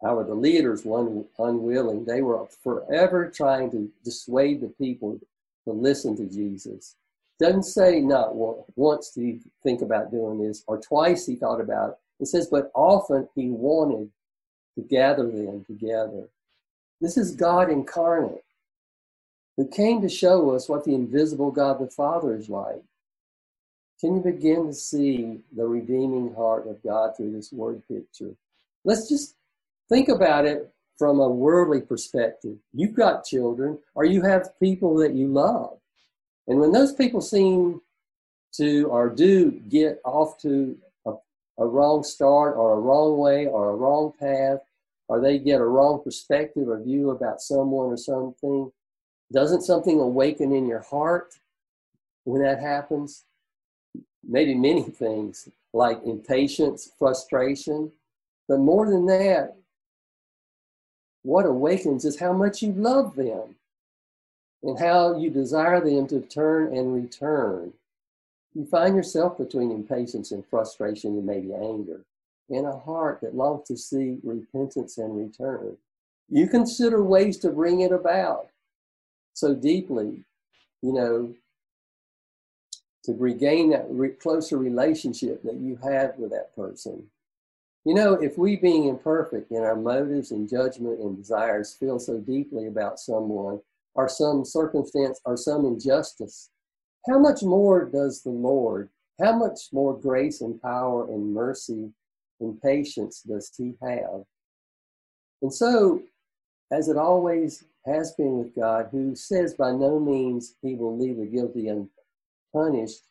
[0.02, 2.04] However, the leaders were unwilling.
[2.04, 5.18] They were forever trying to dissuade the people
[5.64, 6.96] to listen to Jesus
[7.42, 11.90] Doesn't say not once did he think about doing this, or twice he thought about
[11.90, 11.96] it.
[12.20, 14.10] It says, but often he wanted
[14.76, 16.28] to gather them together.
[17.00, 18.44] This is God incarnate
[19.56, 22.84] who came to show us what the invisible God the Father is like.
[24.00, 28.36] Can you begin to see the redeeming heart of God through this word picture?
[28.84, 29.34] Let's just
[29.88, 32.56] think about it from a worldly perspective.
[32.72, 35.78] You've got children, or you have people that you love.
[36.48, 37.80] And when those people seem
[38.54, 40.76] to or do get off to
[41.06, 41.12] a,
[41.58, 44.60] a wrong start or a wrong way or a wrong path,
[45.08, 48.70] or they get a wrong perspective or view about someone or something,
[49.32, 51.34] doesn't something awaken in your heart
[52.24, 53.24] when that happens?
[54.26, 57.90] Maybe many things like impatience, frustration,
[58.48, 59.56] but more than that,
[61.22, 63.54] what awakens is how much you love them
[64.62, 67.72] and how you desire them to turn and return.
[68.54, 72.04] You find yourself between impatience and frustration and maybe anger,
[72.50, 75.76] and a heart that longs to see repentance and return.
[76.28, 78.48] You consider ways to bring it about
[79.32, 80.24] so deeply,
[80.82, 81.34] you know,
[83.04, 87.04] to regain that re- closer relationship that you have with that person.
[87.84, 92.18] You know, if we, being imperfect in our motives and judgment and desires, feel so
[92.18, 93.60] deeply about someone
[93.94, 96.50] or some circumstance or some injustice,
[97.08, 98.88] how much more does the Lord,
[99.20, 101.90] how much more grace and power and mercy
[102.40, 104.22] and patience does He have?
[105.42, 106.02] And so,
[106.70, 111.18] as it always has been with God, who says by no means He will leave
[111.18, 113.02] the guilty unpunished,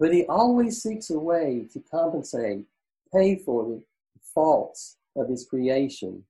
[0.00, 2.66] but He always seeks a way to compensate,
[3.14, 3.82] pay for the
[4.34, 6.24] faults of His creation,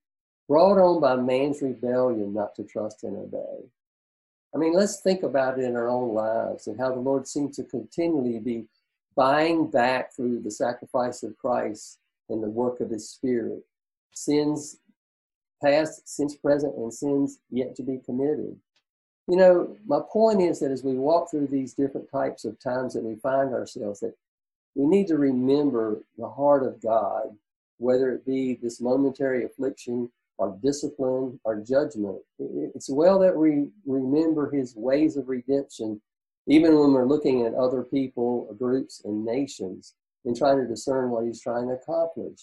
[0.47, 3.69] brought on by man's rebellion not to trust and obey.
[4.55, 7.57] I mean, let's think about it in our own lives and how the Lord seems
[7.57, 8.65] to continually be
[9.15, 13.65] buying back through the sacrifice of Christ and the work of His Spirit
[14.13, 14.79] sins
[15.63, 18.57] past, sins present, and sins yet to be committed.
[19.27, 22.95] You know, my point is that as we walk through these different types of times
[22.95, 24.15] that we find ourselves, that
[24.75, 27.37] we need to remember the heart of God,
[27.79, 32.17] whether it be this momentary affliction or discipline our judgment.
[32.39, 36.01] It's well that we remember his ways of redemption,
[36.47, 41.25] even when we're looking at other people, groups, and nations, and trying to discern what
[41.27, 42.41] he's trying to accomplish.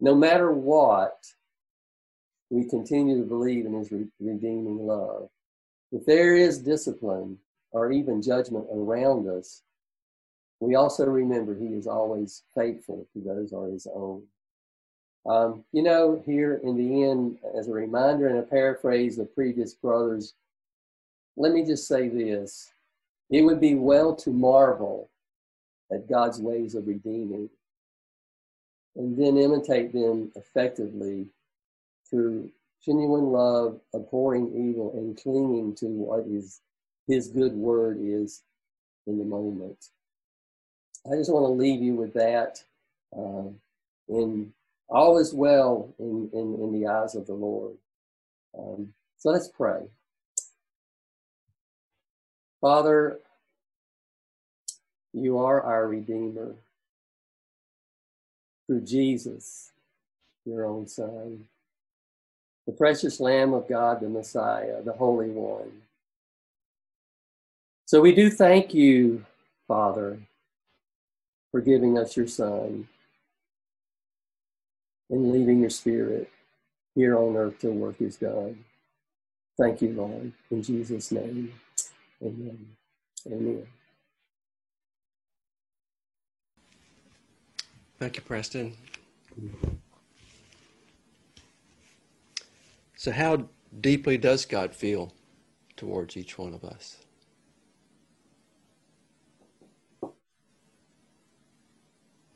[0.00, 1.24] No matter what,
[2.50, 3.90] we continue to believe in his
[4.20, 5.28] redeeming love.
[5.92, 7.38] If there is discipline
[7.70, 9.62] or even judgment around us,
[10.60, 14.22] we also remember he is always faithful to those are his own.
[15.28, 19.74] Um, you know, here in the end, as a reminder and a paraphrase of previous
[19.74, 20.34] brothers,
[21.36, 22.70] let me just say this.
[23.28, 25.10] It would be well to marvel
[25.92, 27.50] at God's ways of redeeming
[28.94, 31.26] and then imitate them effectively
[32.08, 32.50] through
[32.84, 36.60] genuine love, abhorring evil, and clinging to what is
[37.08, 38.42] His good word is
[39.06, 39.88] in the moment.
[41.06, 42.62] I just want to leave you with that.
[43.16, 43.50] Uh,
[44.08, 44.52] in
[44.88, 47.76] all is well in, in, in the eyes of the Lord.
[48.58, 49.80] Um, so let's pray.
[52.60, 53.18] Father,
[55.12, 56.54] you are our Redeemer
[58.66, 59.72] through Jesus,
[60.44, 61.44] your own Son,
[62.66, 65.82] the precious Lamb of God, the Messiah, the Holy One.
[67.86, 69.24] So we do thank you,
[69.68, 70.18] Father,
[71.52, 72.88] for giving us your Son
[75.10, 76.30] and leaving your spirit
[76.94, 78.64] here on earth till work is done.
[79.58, 80.32] Thank you, Lord.
[80.50, 81.52] In Jesus' name,
[82.22, 82.66] amen.
[83.26, 83.66] Amen.
[87.98, 88.74] Thank you, Preston.
[92.96, 93.48] So, how
[93.80, 95.12] deeply does God feel
[95.76, 96.98] towards each one of us?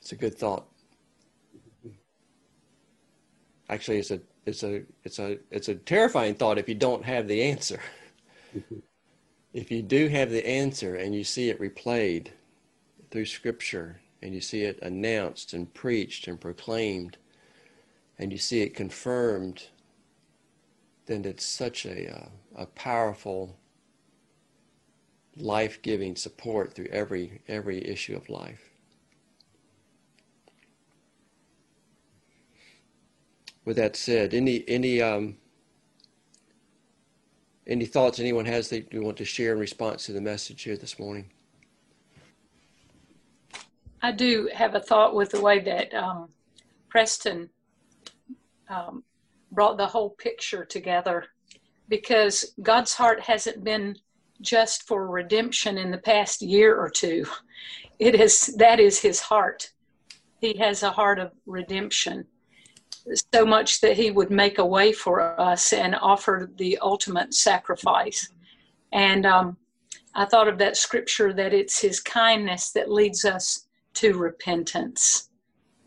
[0.01, 0.67] It's a good thought
[3.71, 7.29] actually it's a it's a it's a it's a terrifying thought if you don't have
[7.29, 7.81] the answer.
[9.55, 12.29] if you do have the answer and you see it replayed
[13.11, 17.17] through scripture and you see it announced and preached and proclaimed
[18.19, 19.65] and you see it confirmed
[21.07, 23.57] then it's such a uh, a powerful
[25.37, 28.70] life-giving support through every every issue of life
[33.71, 35.37] with that said, any any um,
[37.69, 40.77] any thoughts anyone has that you want to share in response to the message here
[40.77, 41.31] this morning?
[44.03, 46.31] I do have a thought with the way that um,
[46.89, 47.49] Preston
[48.69, 49.05] um,
[49.53, 51.27] brought the whole picture together
[51.89, 53.95] because God's heart hasn't been
[54.41, 57.25] just for redemption in the past year or two.
[58.01, 59.71] It is that is his heart.
[60.41, 62.27] He has a heart of redemption.
[63.35, 68.29] So much that he would make a way for us and offer the ultimate sacrifice.
[68.93, 69.57] And um,
[70.15, 75.31] I thought of that scripture that it's his kindness that leads us to repentance.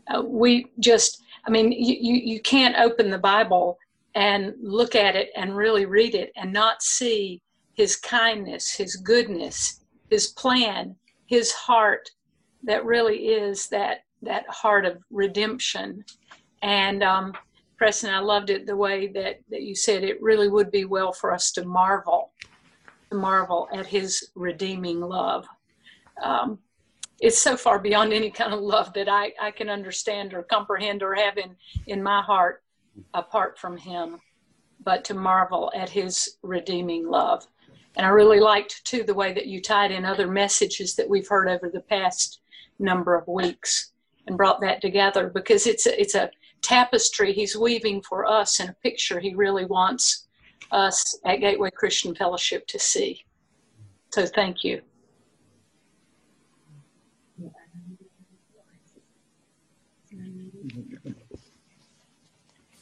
[0.08, 3.78] Uh, we just, I mean, you, you, you can't open the Bible
[4.14, 7.40] and look at it and really read it and not see
[7.74, 10.94] his kindness, his goodness, his plan,
[11.26, 12.10] his heart
[12.62, 16.02] that really is that that heart of redemption.
[16.64, 17.34] And um,
[17.76, 21.12] Preston, I loved it the way that, that you said it really would be well
[21.12, 22.32] for us to marvel,
[23.10, 25.46] to marvel at his redeeming love.
[26.22, 26.58] Um,
[27.20, 31.02] it's so far beyond any kind of love that I, I can understand or comprehend
[31.02, 31.54] or have in,
[31.86, 32.62] in my heart
[33.12, 34.18] apart from him,
[34.82, 37.46] but to marvel at his redeeming love.
[37.96, 41.28] And I really liked too the way that you tied in other messages that we've
[41.28, 42.40] heard over the past
[42.78, 43.92] number of weeks
[44.26, 46.30] and brought that together because it's a, it's a
[46.64, 50.26] tapestry he's weaving for us and a picture he really wants
[50.72, 53.24] us at Gateway Christian Fellowship to see.
[54.12, 54.80] So thank you.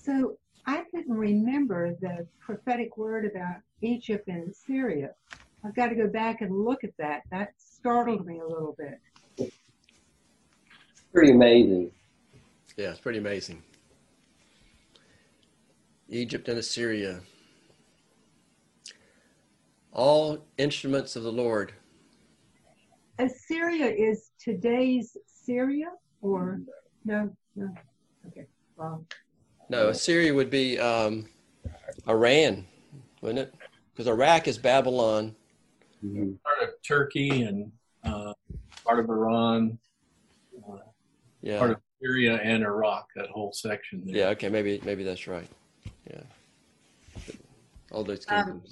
[0.03, 5.11] So I couldn't remember the prophetic word about Egypt and Syria.
[5.64, 7.22] I've got to go back and look at that.
[7.30, 9.53] That startled me a little bit.
[11.12, 11.91] Pretty amazing.
[12.76, 13.62] Yeah, it's pretty amazing.
[16.13, 17.21] Egypt and Assyria.
[19.93, 21.73] All instruments of the Lord.
[23.19, 25.87] Assyria is today's Syria
[26.21, 26.61] or
[27.05, 27.31] no?
[27.57, 27.75] No.
[28.29, 28.47] Okay.
[28.77, 29.07] Wrong.
[29.71, 31.27] No, Assyria would be um,
[32.09, 32.67] Iran,
[33.23, 33.55] wouldn't it?
[33.93, 35.35] Because Iraq is Babylon.
[36.05, 36.37] Mhm.
[36.43, 37.71] part of Turkey and
[38.05, 38.33] uh,
[38.85, 39.79] part of Iran,
[40.69, 40.79] uh,
[41.43, 41.59] Yeah.
[41.61, 43.07] part of Syria and Iraq.
[43.15, 44.03] That whole section.
[44.05, 44.17] There.
[44.17, 44.29] Yeah.
[44.31, 44.49] Okay.
[44.49, 45.49] Maybe maybe that's right.
[46.11, 46.22] Yeah.
[47.90, 48.62] All those Um.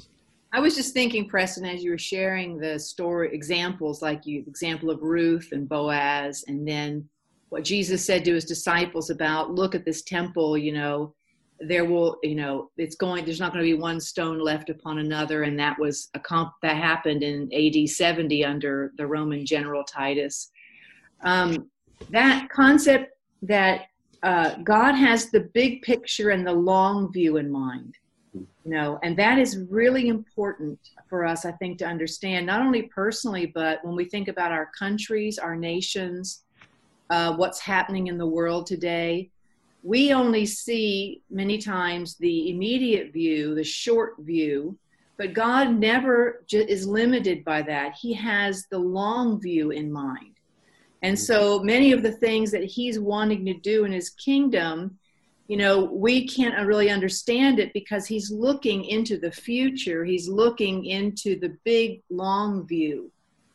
[0.52, 4.90] I was just thinking, Preston, as you were sharing the story examples, like you example
[4.90, 7.08] of Ruth and Boaz, and then
[7.50, 11.14] what Jesus said to his disciples about, look at this temple, you know,
[11.60, 14.98] there will, you know, it's going, there's not going to be one stone left upon
[14.98, 19.84] another, and that was a comp that happened in AD 70 under the Roman general
[19.84, 20.50] Titus.
[21.22, 21.70] Um,
[22.08, 23.12] that concept
[23.42, 23.82] that
[24.22, 27.94] uh, God has the big picture and the long view in mind
[28.32, 32.82] you know and that is really important for us i think to understand not only
[32.82, 36.44] personally but when we think about our countries our nations
[37.10, 39.28] uh, what's happening in the world today
[39.82, 44.78] we only see many times the immediate view the short view
[45.20, 47.92] but god never is limited by that.
[48.00, 50.39] He has the long view in mind
[51.02, 54.98] and so many of the things that he's wanting to do in his kingdom
[55.50, 60.04] you know, we can't really understand it because he's looking into the future.
[60.04, 63.10] He's looking into the big, long view.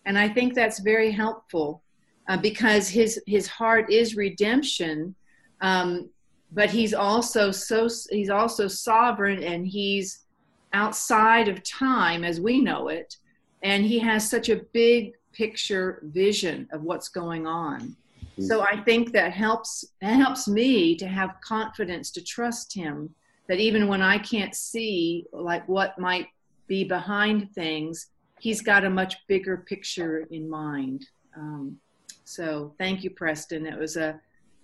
[0.06, 1.82] And I think that's very helpful
[2.28, 5.16] uh, because his, his heart is redemption.
[5.62, 6.10] Um,
[6.52, 10.26] but he's also so, he's also sovereign and he's
[10.74, 13.16] outside of time as we know it.
[13.64, 17.96] And he has such a big picture vision of what's going on.
[18.38, 23.16] So i think that helps that helps me to have confidence to trust him
[23.48, 26.28] that even when i can't see like what might
[26.68, 28.08] be behind things
[28.40, 31.08] he's got a much bigger picture in mind.
[31.36, 31.78] Um,
[32.24, 33.66] so thank you preston.
[33.66, 34.20] It was a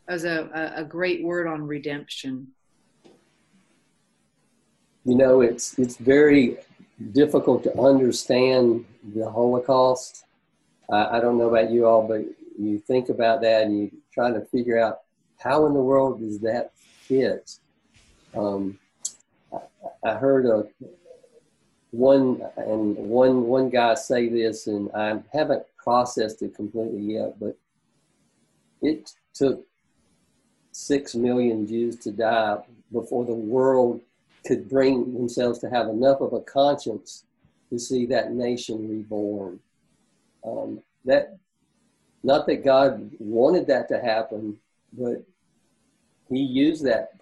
[0.07, 2.47] it was a, a, a great word on redemption.
[5.05, 6.57] You know, it's it's very
[7.11, 10.25] difficult to understand the Holocaust.
[10.89, 12.21] I, I don't know about you all, but
[12.59, 14.99] you think about that and you try to figure out
[15.39, 17.57] how in the world does that fit.
[18.35, 18.77] Um,
[19.53, 19.59] I,
[20.03, 20.67] I heard a
[21.91, 27.57] one and one one guy say this, and I haven't processed it completely yet, but
[28.81, 29.65] it took
[30.71, 32.57] six million Jews to die
[32.91, 34.01] before the world
[34.45, 37.25] could bring themselves to have enough of a conscience
[37.69, 39.59] to see that nation reborn.
[40.45, 41.37] Um, that
[42.23, 44.57] not that God wanted that to happen,
[44.93, 45.23] but
[46.29, 47.13] He used that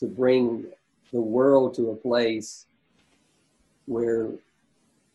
[0.00, 0.66] to bring
[1.12, 2.66] the world to a place
[3.86, 4.30] where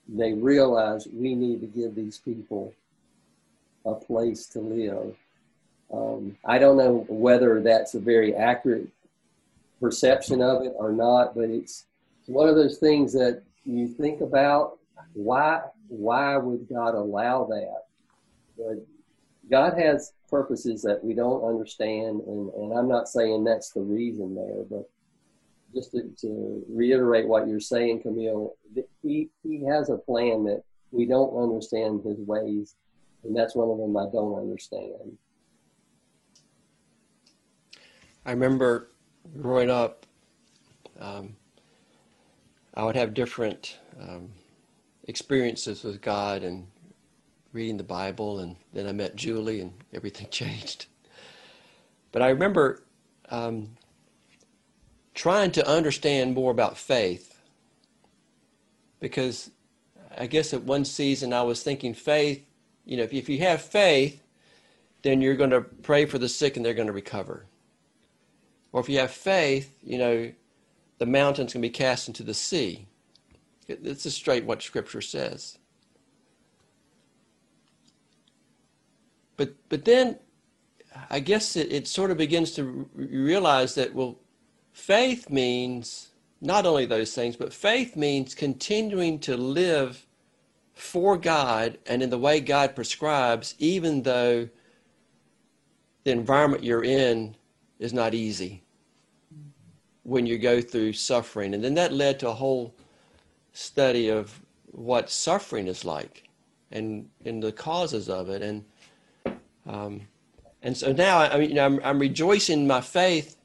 [0.08, 2.74] they realize we need to give these people
[3.86, 5.16] a place to live.
[5.92, 8.88] Um, I don't know whether that's a very accurate
[9.80, 11.86] perception of it or not, but it's
[12.26, 14.78] one of those things that you think about
[15.14, 17.84] why why would God allow that?
[18.58, 18.86] But
[19.50, 24.36] God has purposes that we don't understand, and, and I'm not saying that's the reason
[24.36, 24.90] there, but
[25.74, 28.56] just to, to reiterate what you're saying, Camille,
[29.02, 32.76] he, he has a plan that we don't understand his ways,
[33.24, 35.18] and that's one of them I don't understand.
[38.26, 38.90] I remember
[39.42, 40.06] growing up,
[41.00, 41.36] um,
[42.74, 44.30] I would have different um,
[45.10, 46.68] experiences with God and
[47.52, 50.86] reading the Bible, and then I met Julie, and everything changed.
[52.12, 52.84] But I remember
[53.30, 53.72] um,
[55.14, 57.42] trying to understand more about faith
[59.00, 59.52] because
[60.18, 62.46] I guess at one season I was thinking faith,
[62.86, 64.22] you know, if, if you have faith,
[65.02, 67.46] then you're going to pray for the sick and they're going to recover.
[68.72, 70.32] Or if you have faith, you know,
[70.98, 72.89] the mountains can be cast into the sea.
[73.70, 75.58] It's just straight what Scripture says.
[79.38, 80.18] But but then,
[81.10, 84.18] I guess it, it sort of begins to realize that well,
[84.74, 86.10] faith means
[86.42, 90.06] not only those things, but faith means continuing to live
[90.74, 94.50] for God and in the way God prescribes, even though
[96.06, 97.36] the environment you're in
[97.80, 98.64] is not easy
[100.04, 101.54] when you go through suffering.
[101.54, 102.74] And then that led to a whole
[103.54, 104.40] study of
[104.72, 106.30] what suffering is like
[106.72, 108.42] and, and the causes of it.
[108.42, 108.66] And,
[109.66, 110.02] um,
[110.62, 113.38] and so now, I mean, you know, I'm, I'm rejoicing in my faith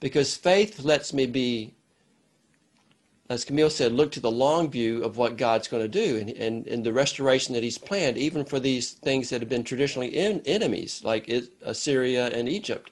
[0.00, 1.74] because faith lets me be,
[3.28, 6.30] as Camille said, look to the long view of what God's going to do and,
[6.30, 10.08] and, and the restoration that He's planned, even for these things that have been traditionally
[10.08, 11.30] in, enemies, like
[11.62, 12.90] Assyria and Egypt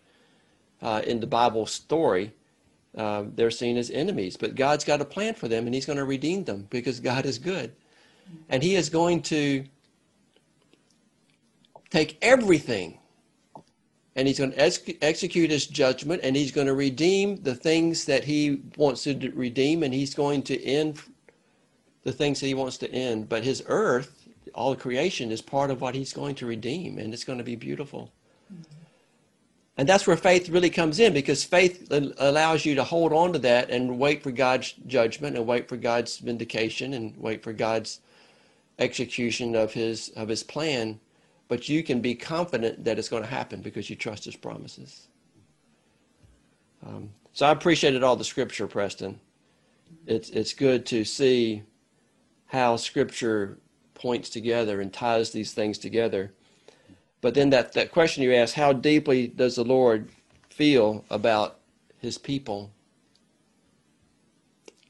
[0.81, 2.33] uh, in the Bible story.
[2.97, 5.99] Uh, they're seen as enemies, but God's got a plan for them and He's going
[5.99, 7.73] to redeem them because God is good.
[8.49, 9.65] And He is going to
[11.91, 12.99] take everything
[14.17, 18.05] and He's going to ex- execute His judgment and He's going to redeem the things
[18.07, 21.01] that He wants to redeem and He's going to end
[22.05, 23.29] the things that He wants to end.
[23.29, 27.25] But His earth, all creation, is part of what He's going to redeem and it's
[27.25, 28.11] going to be beautiful.
[28.53, 28.78] Mm-hmm.
[29.79, 31.87] And that's where faith really comes in because faith
[32.19, 35.77] allows you to hold on to that and wait for God's judgment and wait for
[35.77, 38.01] God's vindication and wait for God's
[38.81, 40.99] execution of his of his plan.
[41.47, 45.07] But you can be confident that it's going to happen because you trust his promises.
[46.85, 49.21] Um, so I appreciated all the scripture, Preston.
[50.07, 51.63] It's it's good to see
[52.47, 53.59] how scripture
[53.95, 56.33] points together and ties these things together.
[57.21, 60.11] But then that, that question you ask, how deeply does the Lord
[60.51, 61.59] feel about
[61.99, 62.71] his people?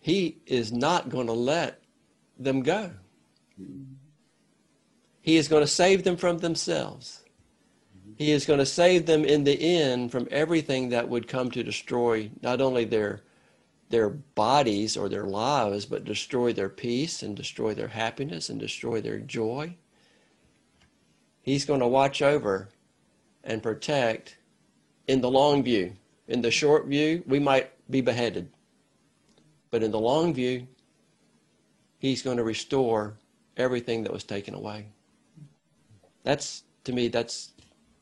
[0.00, 1.82] He is not going to let
[2.38, 2.92] them go.
[5.20, 7.24] He is going to save them from themselves.
[8.16, 11.62] He is going to save them in the end from everything that would come to
[11.62, 13.22] destroy not only their
[13.90, 19.00] their bodies or their lives, but destroy their peace and destroy their happiness and destroy
[19.00, 19.74] their joy.
[21.48, 22.68] He's going to watch over
[23.42, 24.36] and protect
[25.06, 25.94] in the long view.
[26.26, 28.50] In the short view, we might be beheaded.
[29.70, 30.66] But in the long view,
[32.00, 33.14] He's going to restore
[33.56, 34.88] everything that was taken away.
[36.22, 37.52] That's, to me, that's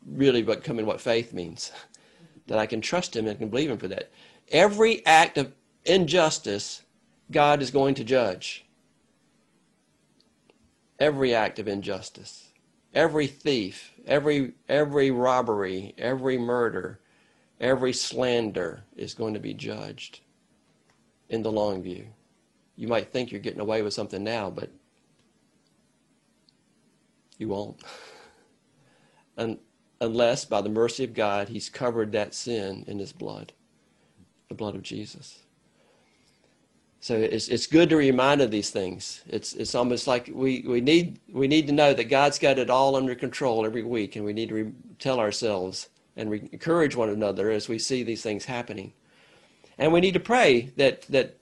[0.04, 1.70] really what coming what faith means.
[2.48, 4.10] that I can trust Him and can believe Him for that.
[4.50, 5.52] Every act of
[5.84, 6.82] injustice,
[7.30, 8.66] God is going to judge.
[10.98, 12.45] Every act of injustice
[12.96, 16.98] every thief, every every robbery, every murder,
[17.60, 20.20] every slander is going to be judged
[21.28, 22.06] in the long view.
[22.74, 24.70] You might think you're getting away with something now, but
[27.38, 27.82] you won't.
[29.36, 29.58] and
[30.00, 33.52] unless by the mercy of God he's covered that sin in his blood,
[34.48, 35.40] the blood of Jesus.
[37.06, 39.20] So it's, it's good to be reminded of these things.
[39.28, 42.68] It's, it's almost like we, we, need, we need to know that God's got it
[42.68, 46.96] all under control every week, and we need to re- tell ourselves and re- encourage
[46.96, 48.92] one another as we see these things happening.
[49.78, 51.36] And we need to pray that, that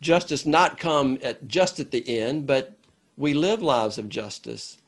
[0.00, 2.78] justice not come at, just at the end, but
[3.16, 4.78] we live lives of justice.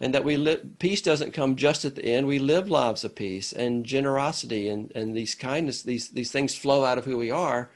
[0.00, 2.26] And that we live, peace doesn't come just at the end.
[2.26, 6.84] We live lives of peace and generosity and, and these kindness, these, these things flow
[6.84, 7.70] out of who we are,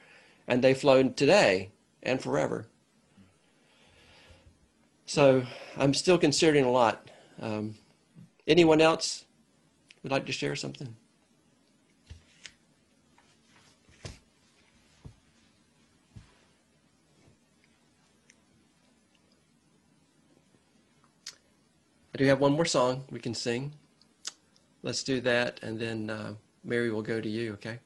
[0.49, 1.71] and they flow today
[2.05, 2.67] and forever.
[5.07, 5.45] So
[5.77, 7.11] I'm still considering a lot.
[7.41, 7.75] Um,
[8.47, 9.25] Anyone else
[10.03, 10.95] would like to share something?
[22.15, 23.73] I do have one more song we can sing.
[24.83, 27.79] Let's do that, and then uh, Mary will go to you, okay?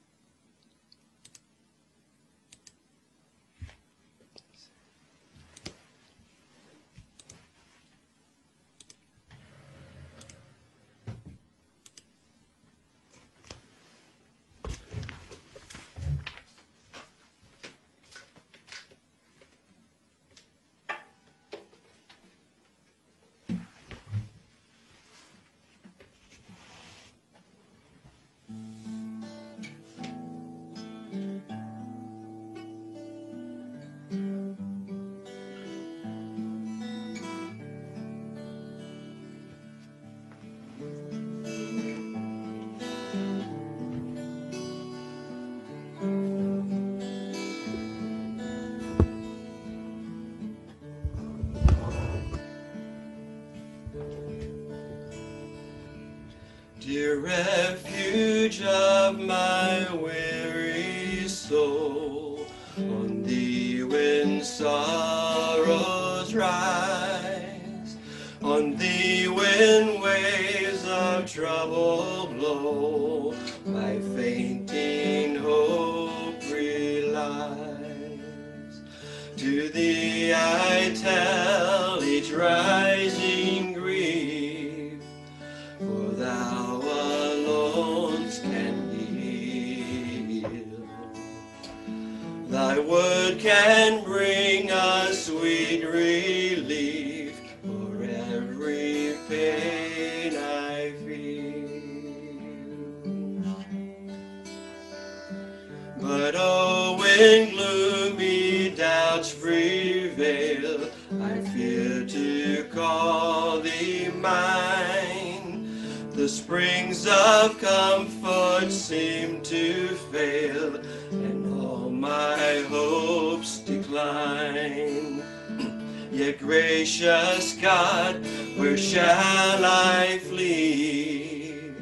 [116.49, 120.77] Springs of comfort seem to fail,
[121.11, 125.23] and all my hopes decline.
[126.11, 128.27] Yet, gracious God,
[128.57, 131.75] where shall I flee?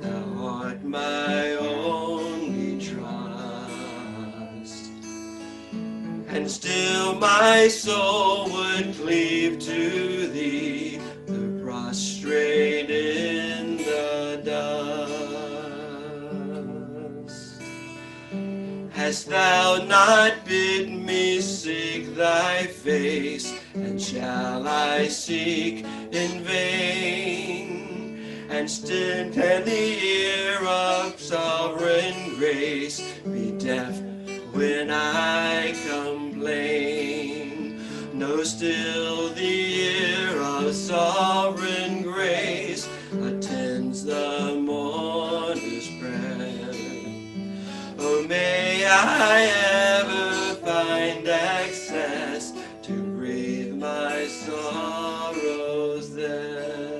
[0.00, 3.06] Thou art my only trust.
[6.26, 10.09] And still my soul would cleave to
[19.10, 28.22] Hast thou not bid me seek thy face, and shall I seek in vain?
[28.48, 34.00] And still can the ear of sovereign grace be deaf
[34.52, 37.80] when I complain?
[38.14, 41.79] No, still the ear of sovereign
[48.92, 49.42] I
[50.02, 56.90] ever find access to breathe my sorrows there.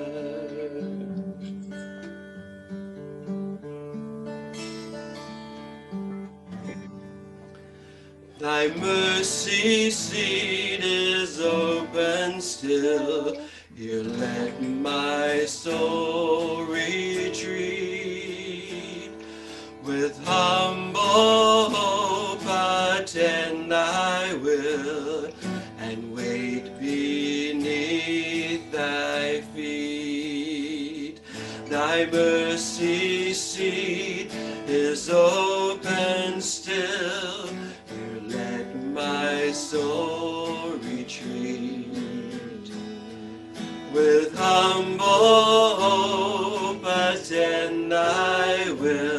[8.39, 13.35] Thy mercy seat is open still.
[13.75, 17.91] Here let my soul retreat.
[19.83, 21.70] With humble
[23.71, 25.31] thy will
[25.79, 31.21] and wait beneath thy feet.
[31.69, 34.29] Thy mercy seat
[34.67, 37.47] is open still.
[37.87, 41.87] Here let my soul retreat.
[43.93, 49.10] With humble hope attend thy will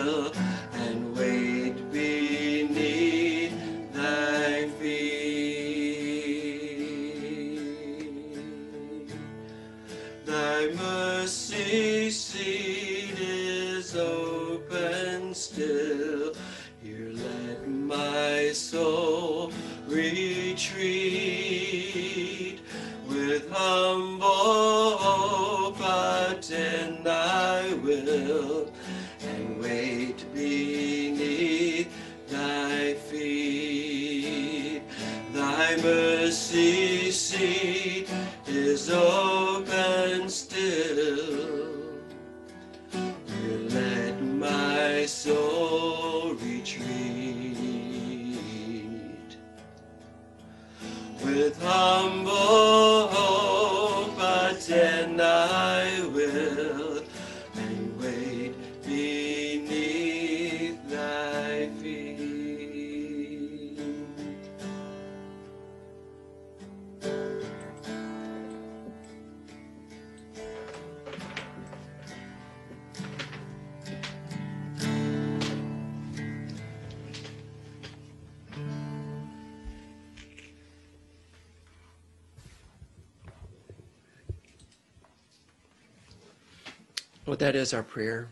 [87.75, 88.29] our prayer.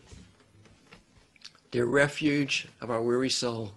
[1.70, 3.72] Dear refuge of our weary soul,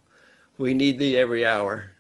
[0.58, 1.92] we need thee every hour.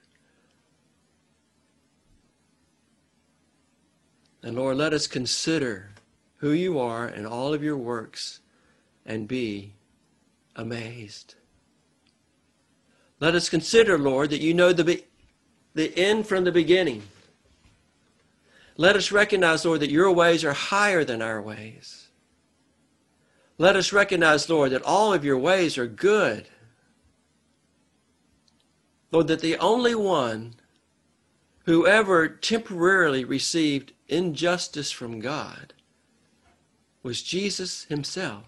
[4.41, 5.89] And Lord, let us consider
[6.38, 8.41] who you are and all of your works
[9.05, 9.74] and be
[10.55, 11.36] amazed.
[13.20, 15.05] Let us consider, Lord, that you know the, be-
[15.74, 17.03] the end from the beginning.
[18.76, 22.03] Let us recognize, Lord, that your ways are higher than our ways.
[23.64, 26.49] Let us recognize, Lord, that all of your ways are good.
[29.09, 30.55] Lord, that the only one
[31.64, 35.72] who ever temporarily received injustice from God
[37.03, 38.43] was Jesus himself,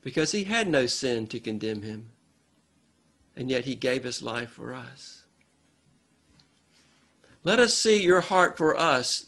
[0.00, 2.08] because he had no sin to condemn him,
[3.36, 5.24] and yet he gave his life for us.
[7.44, 9.26] Let us see your heart for us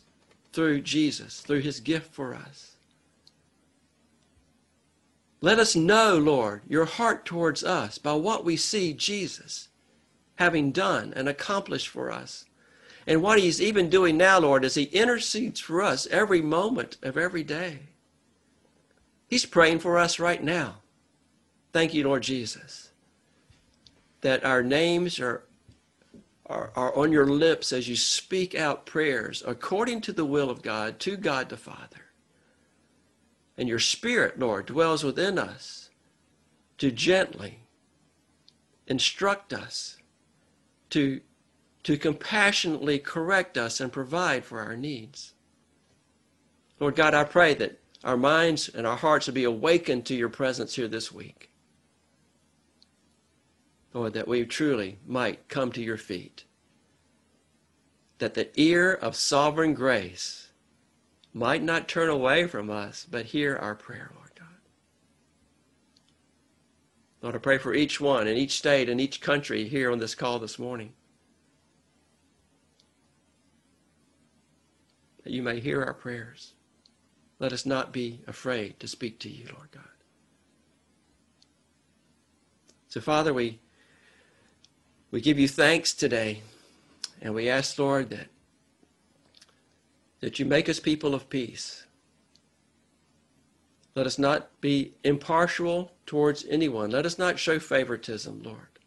[0.55, 2.78] through Jesus, through his gift for us.
[5.41, 9.69] Let us know, Lord, your heart towards us by what we see Jesus
[10.37, 12.45] having done and accomplished for us.
[13.07, 17.17] And what he's even doing now, Lord, as he intercedes for us every moment of
[17.17, 17.81] every day.
[19.29, 20.77] He's praying for us right now.
[21.73, 22.91] Thank you, Lord Jesus,
[24.21, 25.45] that our names are,
[26.47, 30.63] are, are on your lips as you speak out prayers according to the will of
[30.63, 32.08] God to God the Father.
[33.59, 35.91] And your Spirit, Lord, dwells within us
[36.79, 37.59] to gently
[38.87, 39.97] instruct us,
[40.91, 41.21] to,
[41.83, 45.35] to compassionately correct us and provide for our needs.
[46.79, 50.29] Lord God, I pray that our minds and our hearts will be awakened to your
[50.29, 51.51] presence here this week.
[53.93, 56.45] Lord, that we truly might come to your feet.
[58.19, 60.48] That the ear of sovereign grace
[61.39, 64.49] might not turn away from us, but hear our prayer, Lord God.
[67.23, 70.17] Lord, I pray for each one in each state and each country here on this
[70.17, 70.93] call this morning.
[75.23, 76.55] That you may hear our prayers.
[77.39, 79.85] Let us not be afraid to speak to you, Lord God.
[82.89, 83.61] So, Father, we,
[85.13, 86.43] we give you thanks today,
[87.23, 88.27] and we ask, Lord, that
[90.21, 91.85] that you make us people of peace.
[93.95, 96.91] Let us not be impartial towards anyone.
[96.91, 98.79] Let us not show favoritism, Lord.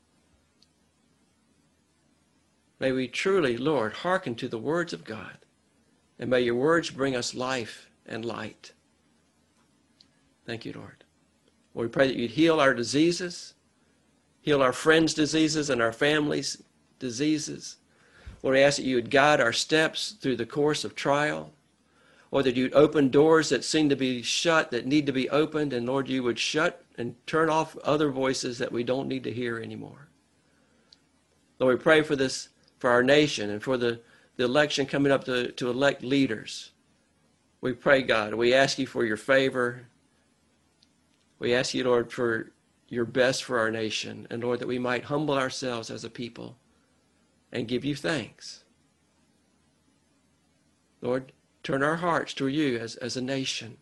[2.80, 5.38] May we truly, Lord, hearken to the words of God,
[6.18, 8.72] and may your words bring us life and light.
[10.46, 11.04] Thank you, Lord.
[11.74, 13.54] Lord, we pray that you'd heal our diseases,
[14.42, 16.64] heal our friends' diseases and our families'
[17.00, 17.78] diseases.
[18.44, 21.52] Lord, I ask that you would guide our steps through the course of trial,
[22.32, 25.74] or that you'd open doors that seem to be shut that need to be opened,
[25.74, 29.34] and Lord, you would shut and turn off other voices that we don't need to
[29.34, 30.08] hear anymore.
[31.60, 34.00] Lord, we pray for this, for our nation, and for the,
[34.38, 36.72] the election coming up to, to elect leaders.
[37.60, 39.88] We pray, God, we ask you for your favor.
[41.38, 42.52] We ask you, Lord, for
[42.88, 46.56] your best for our nation, and Lord, that we might humble ourselves as a people
[47.52, 48.64] and give you thanks.
[51.02, 51.32] Lord,
[51.64, 53.78] turn our hearts to you as, as a nation.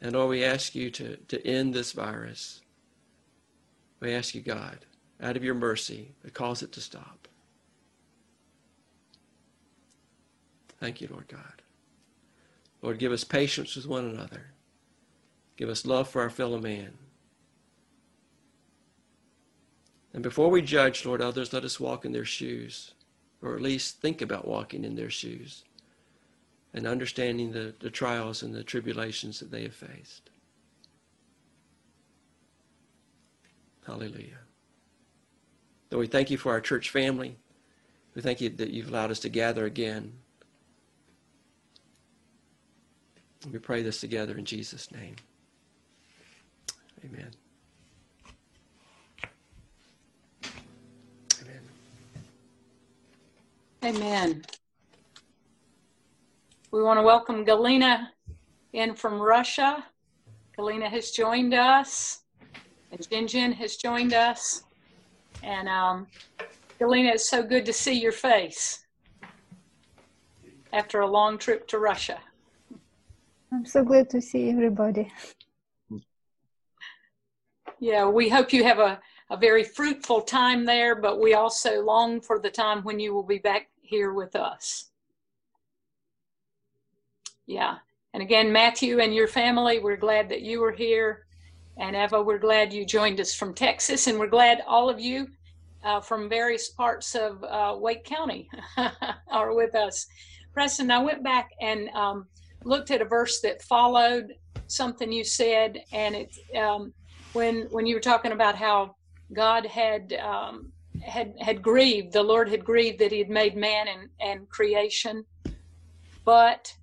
[0.00, 2.60] And Lord, we ask you to, to end this virus.
[4.00, 4.78] We ask you, God,
[5.20, 7.26] out of your mercy, to cause it to stop.
[10.80, 11.62] Thank you, Lord God.
[12.80, 14.52] Lord, give us patience with one another.
[15.56, 16.92] Give us love for our fellow man.
[20.18, 22.92] And before we judge, Lord, others, let us walk in their shoes,
[23.40, 25.62] or at least think about walking in their shoes
[26.74, 30.30] and understanding the, the trials and the tribulations that they have faced.
[33.86, 34.40] Hallelujah.
[35.92, 37.36] Lord, we thank you for our church family.
[38.16, 40.14] We thank you that you've allowed us to gather again.
[43.52, 45.14] We pray this together in Jesus' name.
[47.04, 47.20] Amen.
[47.20, 47.30] Amen.
[53.84, 54.42] Amen.
[56.72, 58.08] We want to welcome Galina
[58.72, 59.84] in from Russia.
[60.58, 62.22] Galina has joined us,
[62.90, 64.64] and Jinjin has joined us.
[65.44, 66.08] And um,
[66.80, 68.84] Galina, it's so good to see your face
[70.72, 72.18] after a long trip to Russia.
[73.52, 75.12] I'm so glad to see everybody.
[77.78, 79.00] Yeah, we hope you have a,
[79.30, 83.22] a very fruitful time there, but we also long for the time when you will
[83.22, 84.90] be back here with us.
[87.46, 87.76] Yeah.
[88.14, 91.26] And again, Matthew and your family, we're glad that you were here.
[91.76, 94.06] And Eva, we're glad you joined us from Texas.
[94.06, 95.28] And we're glad all of you
[95.84, 98.50] uh, from various parts of uh, Wake County
[99.30, 100.06] are with us.
[100.52, 102.26] Preston, I went back and um,
[102.64, 104.34] looked at a verse that followed
[104.66, 105.78] something you said.
[105.92, 106.92] And it, um,
[107.34, 108.96] when, when you were talking about how
[109.32, 110.72] God had, um,
[111.02, 115.24] had, had grieved, the Lord had grieved that he had made man and, and creation.
[116.24, 116.74] But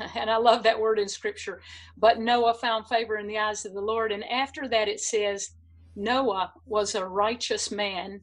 [0.14, 1.60] and I love that word in scripture.
[1.96, 4.12] But Noah found favor in the eyes of the Lord.
[4.12, 5.50] And after that, it says,
[5.96, 8.20] Noah was a righteous man.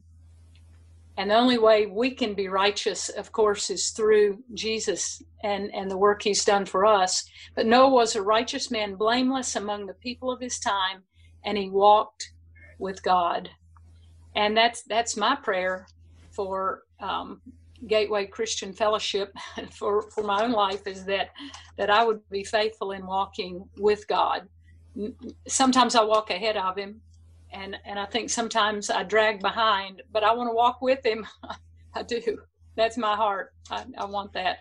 [1.16, 5.90] And the only way we can be righteous, of course, is through Jesus and, and
[5.90, 7.24] the work he's done for us.
[7.54, 11.02] But Noah was a righteous man, blameless among the people of his time,
[11.44, 12.32] and he walked
[12.80, 13.50] with God.
[14.34, 15.86] And that's that's my prayer
[16.30, 17.40] for um,
[17.86, 19.32] Gateway Christian Fellowship
[19.72, 21.30] for, for my own life is that
[21.76, 24.48] that I would be faithful in walking with God.
[25.48, 27.00] Sometimes I walk ahead of Him,
[27.52, 31.26] and and I think sometimes I drag behind, but I want to walk with Him.
[31.94, 32.38] I do.
[32.76, 33.52] That's my heart.
[33.70, 34.58] I, I want that.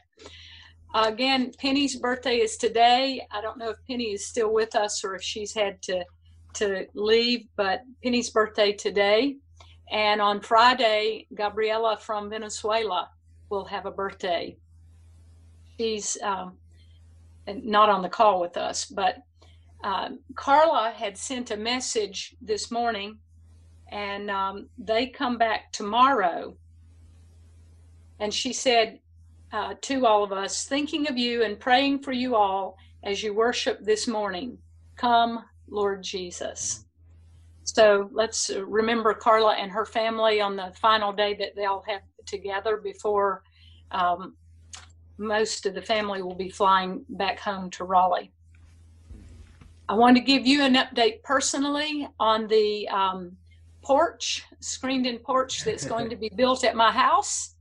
[0.96, 3.26] again, Penny's birthday is today.
[3.32, 6.04] I don't know if Penny is still with us or if she's had to
[6.54, 9.38] to leave, but Penny's birthday today.
[9.92, 13.10] And on Friday, Gabriela from Venezuela
[13.50, 14.58] will have a birthday.
[15.78, 16.58] She's um,
[17.48, 19.18] not on the call with us, but
[19.84, 23.18] um, Carla had sent a message this morning,
[23.92, 26.56] and um, they come back tomorrow.
[28.20, 29.00] And she said
[29.54, 33.34] uh, to all of us, thinking of you and praying for you all as you
[33.34, 34.58] worship this morning.
[34.98, 36.86] Come, Lord Jesus.
[37.64, 42.78] So let's remember Carla and her family on the final day that they'll have together
[42.78, 43.44] before
[43.92, 44.36] um,
[45.18, 48.32] most of the family will be flying back home to Raleigh.
[49.88, 53.36] I want to give you an update personally on the um,
[53.82, 57.56] porch, screened in porch that's going to be built at my house.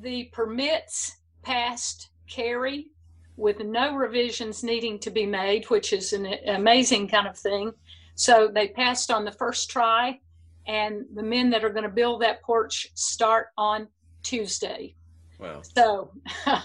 [0.00, 2.88] The permits passed carry
[3.40, 7.72] with no revisions needing to be made, which is an amazing kind of thing.
[8.14, 10.20] So they passed on the first try,
[10.66, 13.88] and the men that are going to build that porch start on
[14.22, 14.94] Tuesday.
[15.38, 15.62] Wow.
[15.62, 16.12] So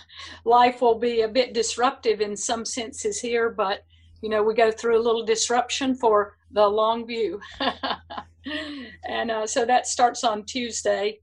[0.46, 3.86] life will be a bit disruptive in some senses here, but
[4.22, 7.40] you know, we go through a little disruption for the long view.
[9.06, 11.20] and uh, so that starts on Tuesday.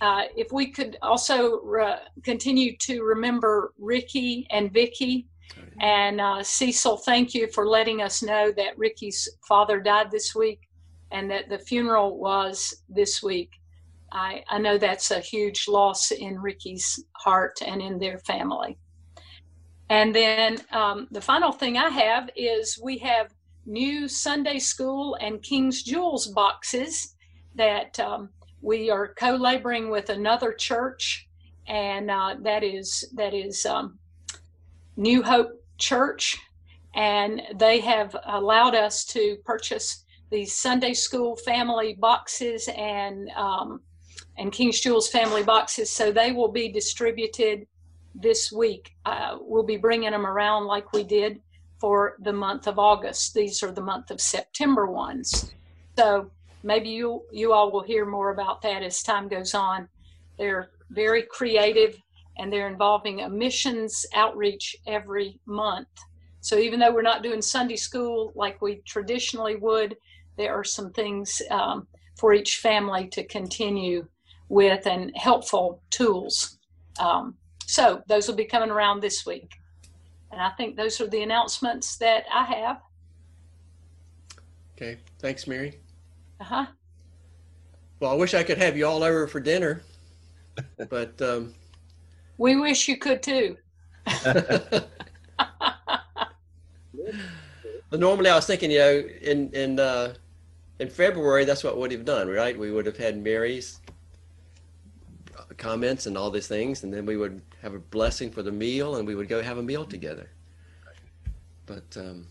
[0.00, 5.26] Uh, if we could also re- continue to remember Ricky and Vicky
[5.80, 10.60] and uh, Cecil, thank you for letting us know that Ricky's father died this week
[11.10, 13.50] and that the funeral was this week.
[14.12, 18.78] I, I know that's a huge loss in Ricky's heart and in their family.
[19.90, 23.34] And then um, the final thing I have is we have
[23.66, 27.14] new Sunday school and King's Jewels boxes
[27.54, 28.30] that um,
[28.64, 31.28] we are co-laboring with another church,
[31.66, 33.98] and uh, that is that is um,
[34.96, 36.38] New Hope Church,
[36.94, 43.82] and they have allowed us to purchase these Sunday School family boxes and um,
[44.38, 45.90] and King's Jewels family boxes.
[45.90, 47.66] So they will be distributed
[48.14, 48.94] this week.
[49.04, 51.40] Uh, we'll be bringing them around like we did
[51.78, 53.34] for the month of August.
[53.34, 55.52] These are the month of September ones.
[55.98, 56.30] So
[56.64, 59.88] maybe you you all will hear more about that as time goes on.
[60.38, 61.96] They're very creative
[62.38, 65.88] and they're involving a missions outreach every month.
[66.40, 69.96] So even though we're not doing Sunday school like we traditionally would,
[70.36, 71.86] there are some things um,
[72.18, 74.06] for each family to continue
[74.48, 76.58] with and helpful tools.
[76.98, 77.36] Um,
[77.66, 79.50] so those will be coming around this week.
[80.32, 82.80] And I think those are the announcements that I have.
[84.76, 84.98] Okay.
[85.20, 85.78] Thanks, Mary.
[86.40, 86.66] Uh huh.
[88.00, 89.82] Well, I wish I could have you all over for dinner,
[90.88, 91.54] but um,
[92.38, 93.56] We wish you could too.
[97.90, 100.14] But normally I was thinking, you know, in in uh,
[100.78, 102.58] in February, that's what we'd have done, right?
[102.58, 103.80] We would have had Mary's
[105.56, 108.96] comments and all these things, and then we would have a blessing for the meal,
[108.96, 110.30] and we would go have a meal together.
[111.66, 112.26] But um,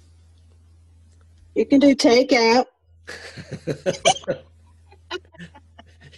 [1.55, 2.65] You can do takeout.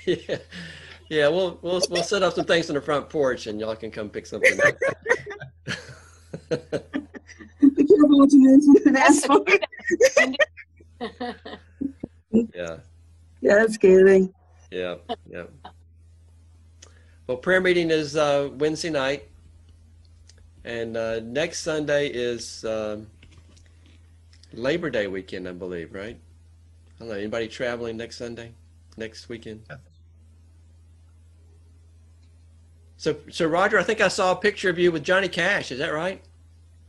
[0.05, 0.37] Yeah,
[1.09, 3.91] yeah, we'll we'll we'll set up some things on the front porch, and y'all can
[3.91, 4.75] come pick something up.
[6.49, 8.93] Be careful what you mention.
[8.93, 9.27] That's
[12.51, 12.77] yeah.
[13.41, 14.33] Just kidding.
[14.71, 14.95] Yeah,
[15.29, 15.43] yeah.
[17.27, 19.29] Well, prayer meeting is uh, Wednesday night,
[20.63, 23.07] and uh, next Sunday is um,
[24.53, 26.19] Labor Day weekend, I believe, right?
[26.95, 27.15] I don't know.
[27.15, 28.53] Anybody traveling next Sunday,
[28.97, 29.63] next weekend?
[32.97, 35.71] So, so Roger, I think I saw a picture of you with Johnny Cash.
[35.71, 36.23] Is that right?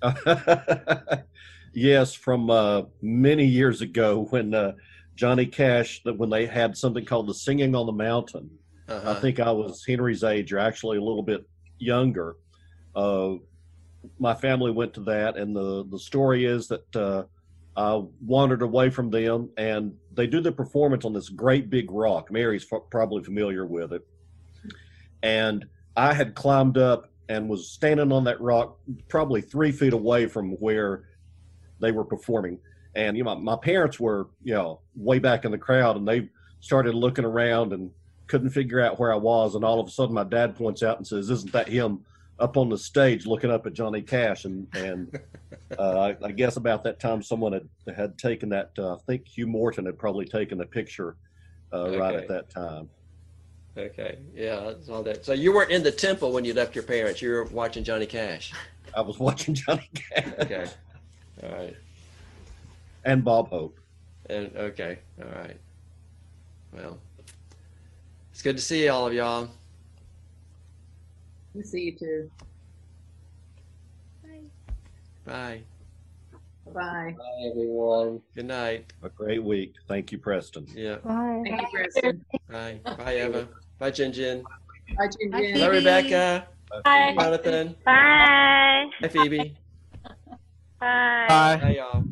[1.72, 4.72] yes, from uh, many years ago when uh,
[5.16, 8.50] Johnny Cash, when they had something called the Singing on the Mountain.
[8.88, 9.10] Uh-huh.
[9.10, 11.44] I think I was Henry's age, or actually a little bit
[11.78, 12.36] younger.
[12.94, 13.34] Uh,
[14.20, 17.26] my family went to that, and the the story is that
[17.76, 22.30] uh, wandered away from them, and they do the performance on this great big rock.
[22.30, 24.06] Mary's f- probably familiar with it,
[25.22, 25.66] and
[25.96, 30.52] I had climbed up and was standing on that rock, probably three feet away from
[30.52, 31.04] where
[31.80, 32.58] they were performing.
[32.94, 36.08] And you know, my, my parents were you know way back in the crowd, and
[36.08, 37.90] they started looking around and
[38.26, 39.54] couldn't figure out where I was.
[39.54, 42.06] And all of a sudden, my dad points out and says, "Isn't that him
[42.38, 45.18] up on the stage looking up at Johnny Cash?" And and
[45.78, 48.70] uh, I, I guess about that time, someone had had taken that.
[48.78, 51.16] Uh, I think Hugh Morton had probably taken the picture
[51.72, 52.88] uh, right at that time.
[53.78, 54.18] Okay.
[54.34, 55.24] Yeah, saw that.
[55.24, 57.20] So you weren't in the temple when you left your parents.
[57.20, 58.52] You were watching Johnny Cash.
[58.94, 60.66] I was watching Johnny Cash Okay.
[61.42, 61.76] All right.
[63.04, 63.78] and Bob Hope.
[64.30, 64.98] And okay.
[65.20, 65.56] All right.
[66.72, 66.98] Well,
[68.32, 69.50] it's good to see all of y'all.
[71.56, 72.30] We see you too.
[75.24, 75.62] Bye.
[76.66, 77.14] Bye.
[77.16, 78.20] Bye, everyone.
[78.34, 78.92] Good night.
[79.02, 79.74] A great week.
[79.88, 80.66] Thank you, Preston.
[80.74, 80.96] Yeah.
[80.96, 81.42] Bye.
[81.44, 82.24] Thank you, Preston.
[82.50, 82.80] Bye.
[82.98, 83.48] Bye, Eva.
[83.78, 84.42] Bye, Jin Jin.
[84.98, 85.54] Bye, Jin Bye, Jin.
[85.54, 85.68] Bye, Phoebe.
[85.68, 86.48] Rebecca.
[86.84, 87.14] Bye.
[87.18, 87.76] Jonathan.
[87.86, 88.90] Bye.
[89.00, 89.56] Hi, Phoebe.
[90.78, 91.26] Bye.
[91.58, 92.04] Bye, y'all.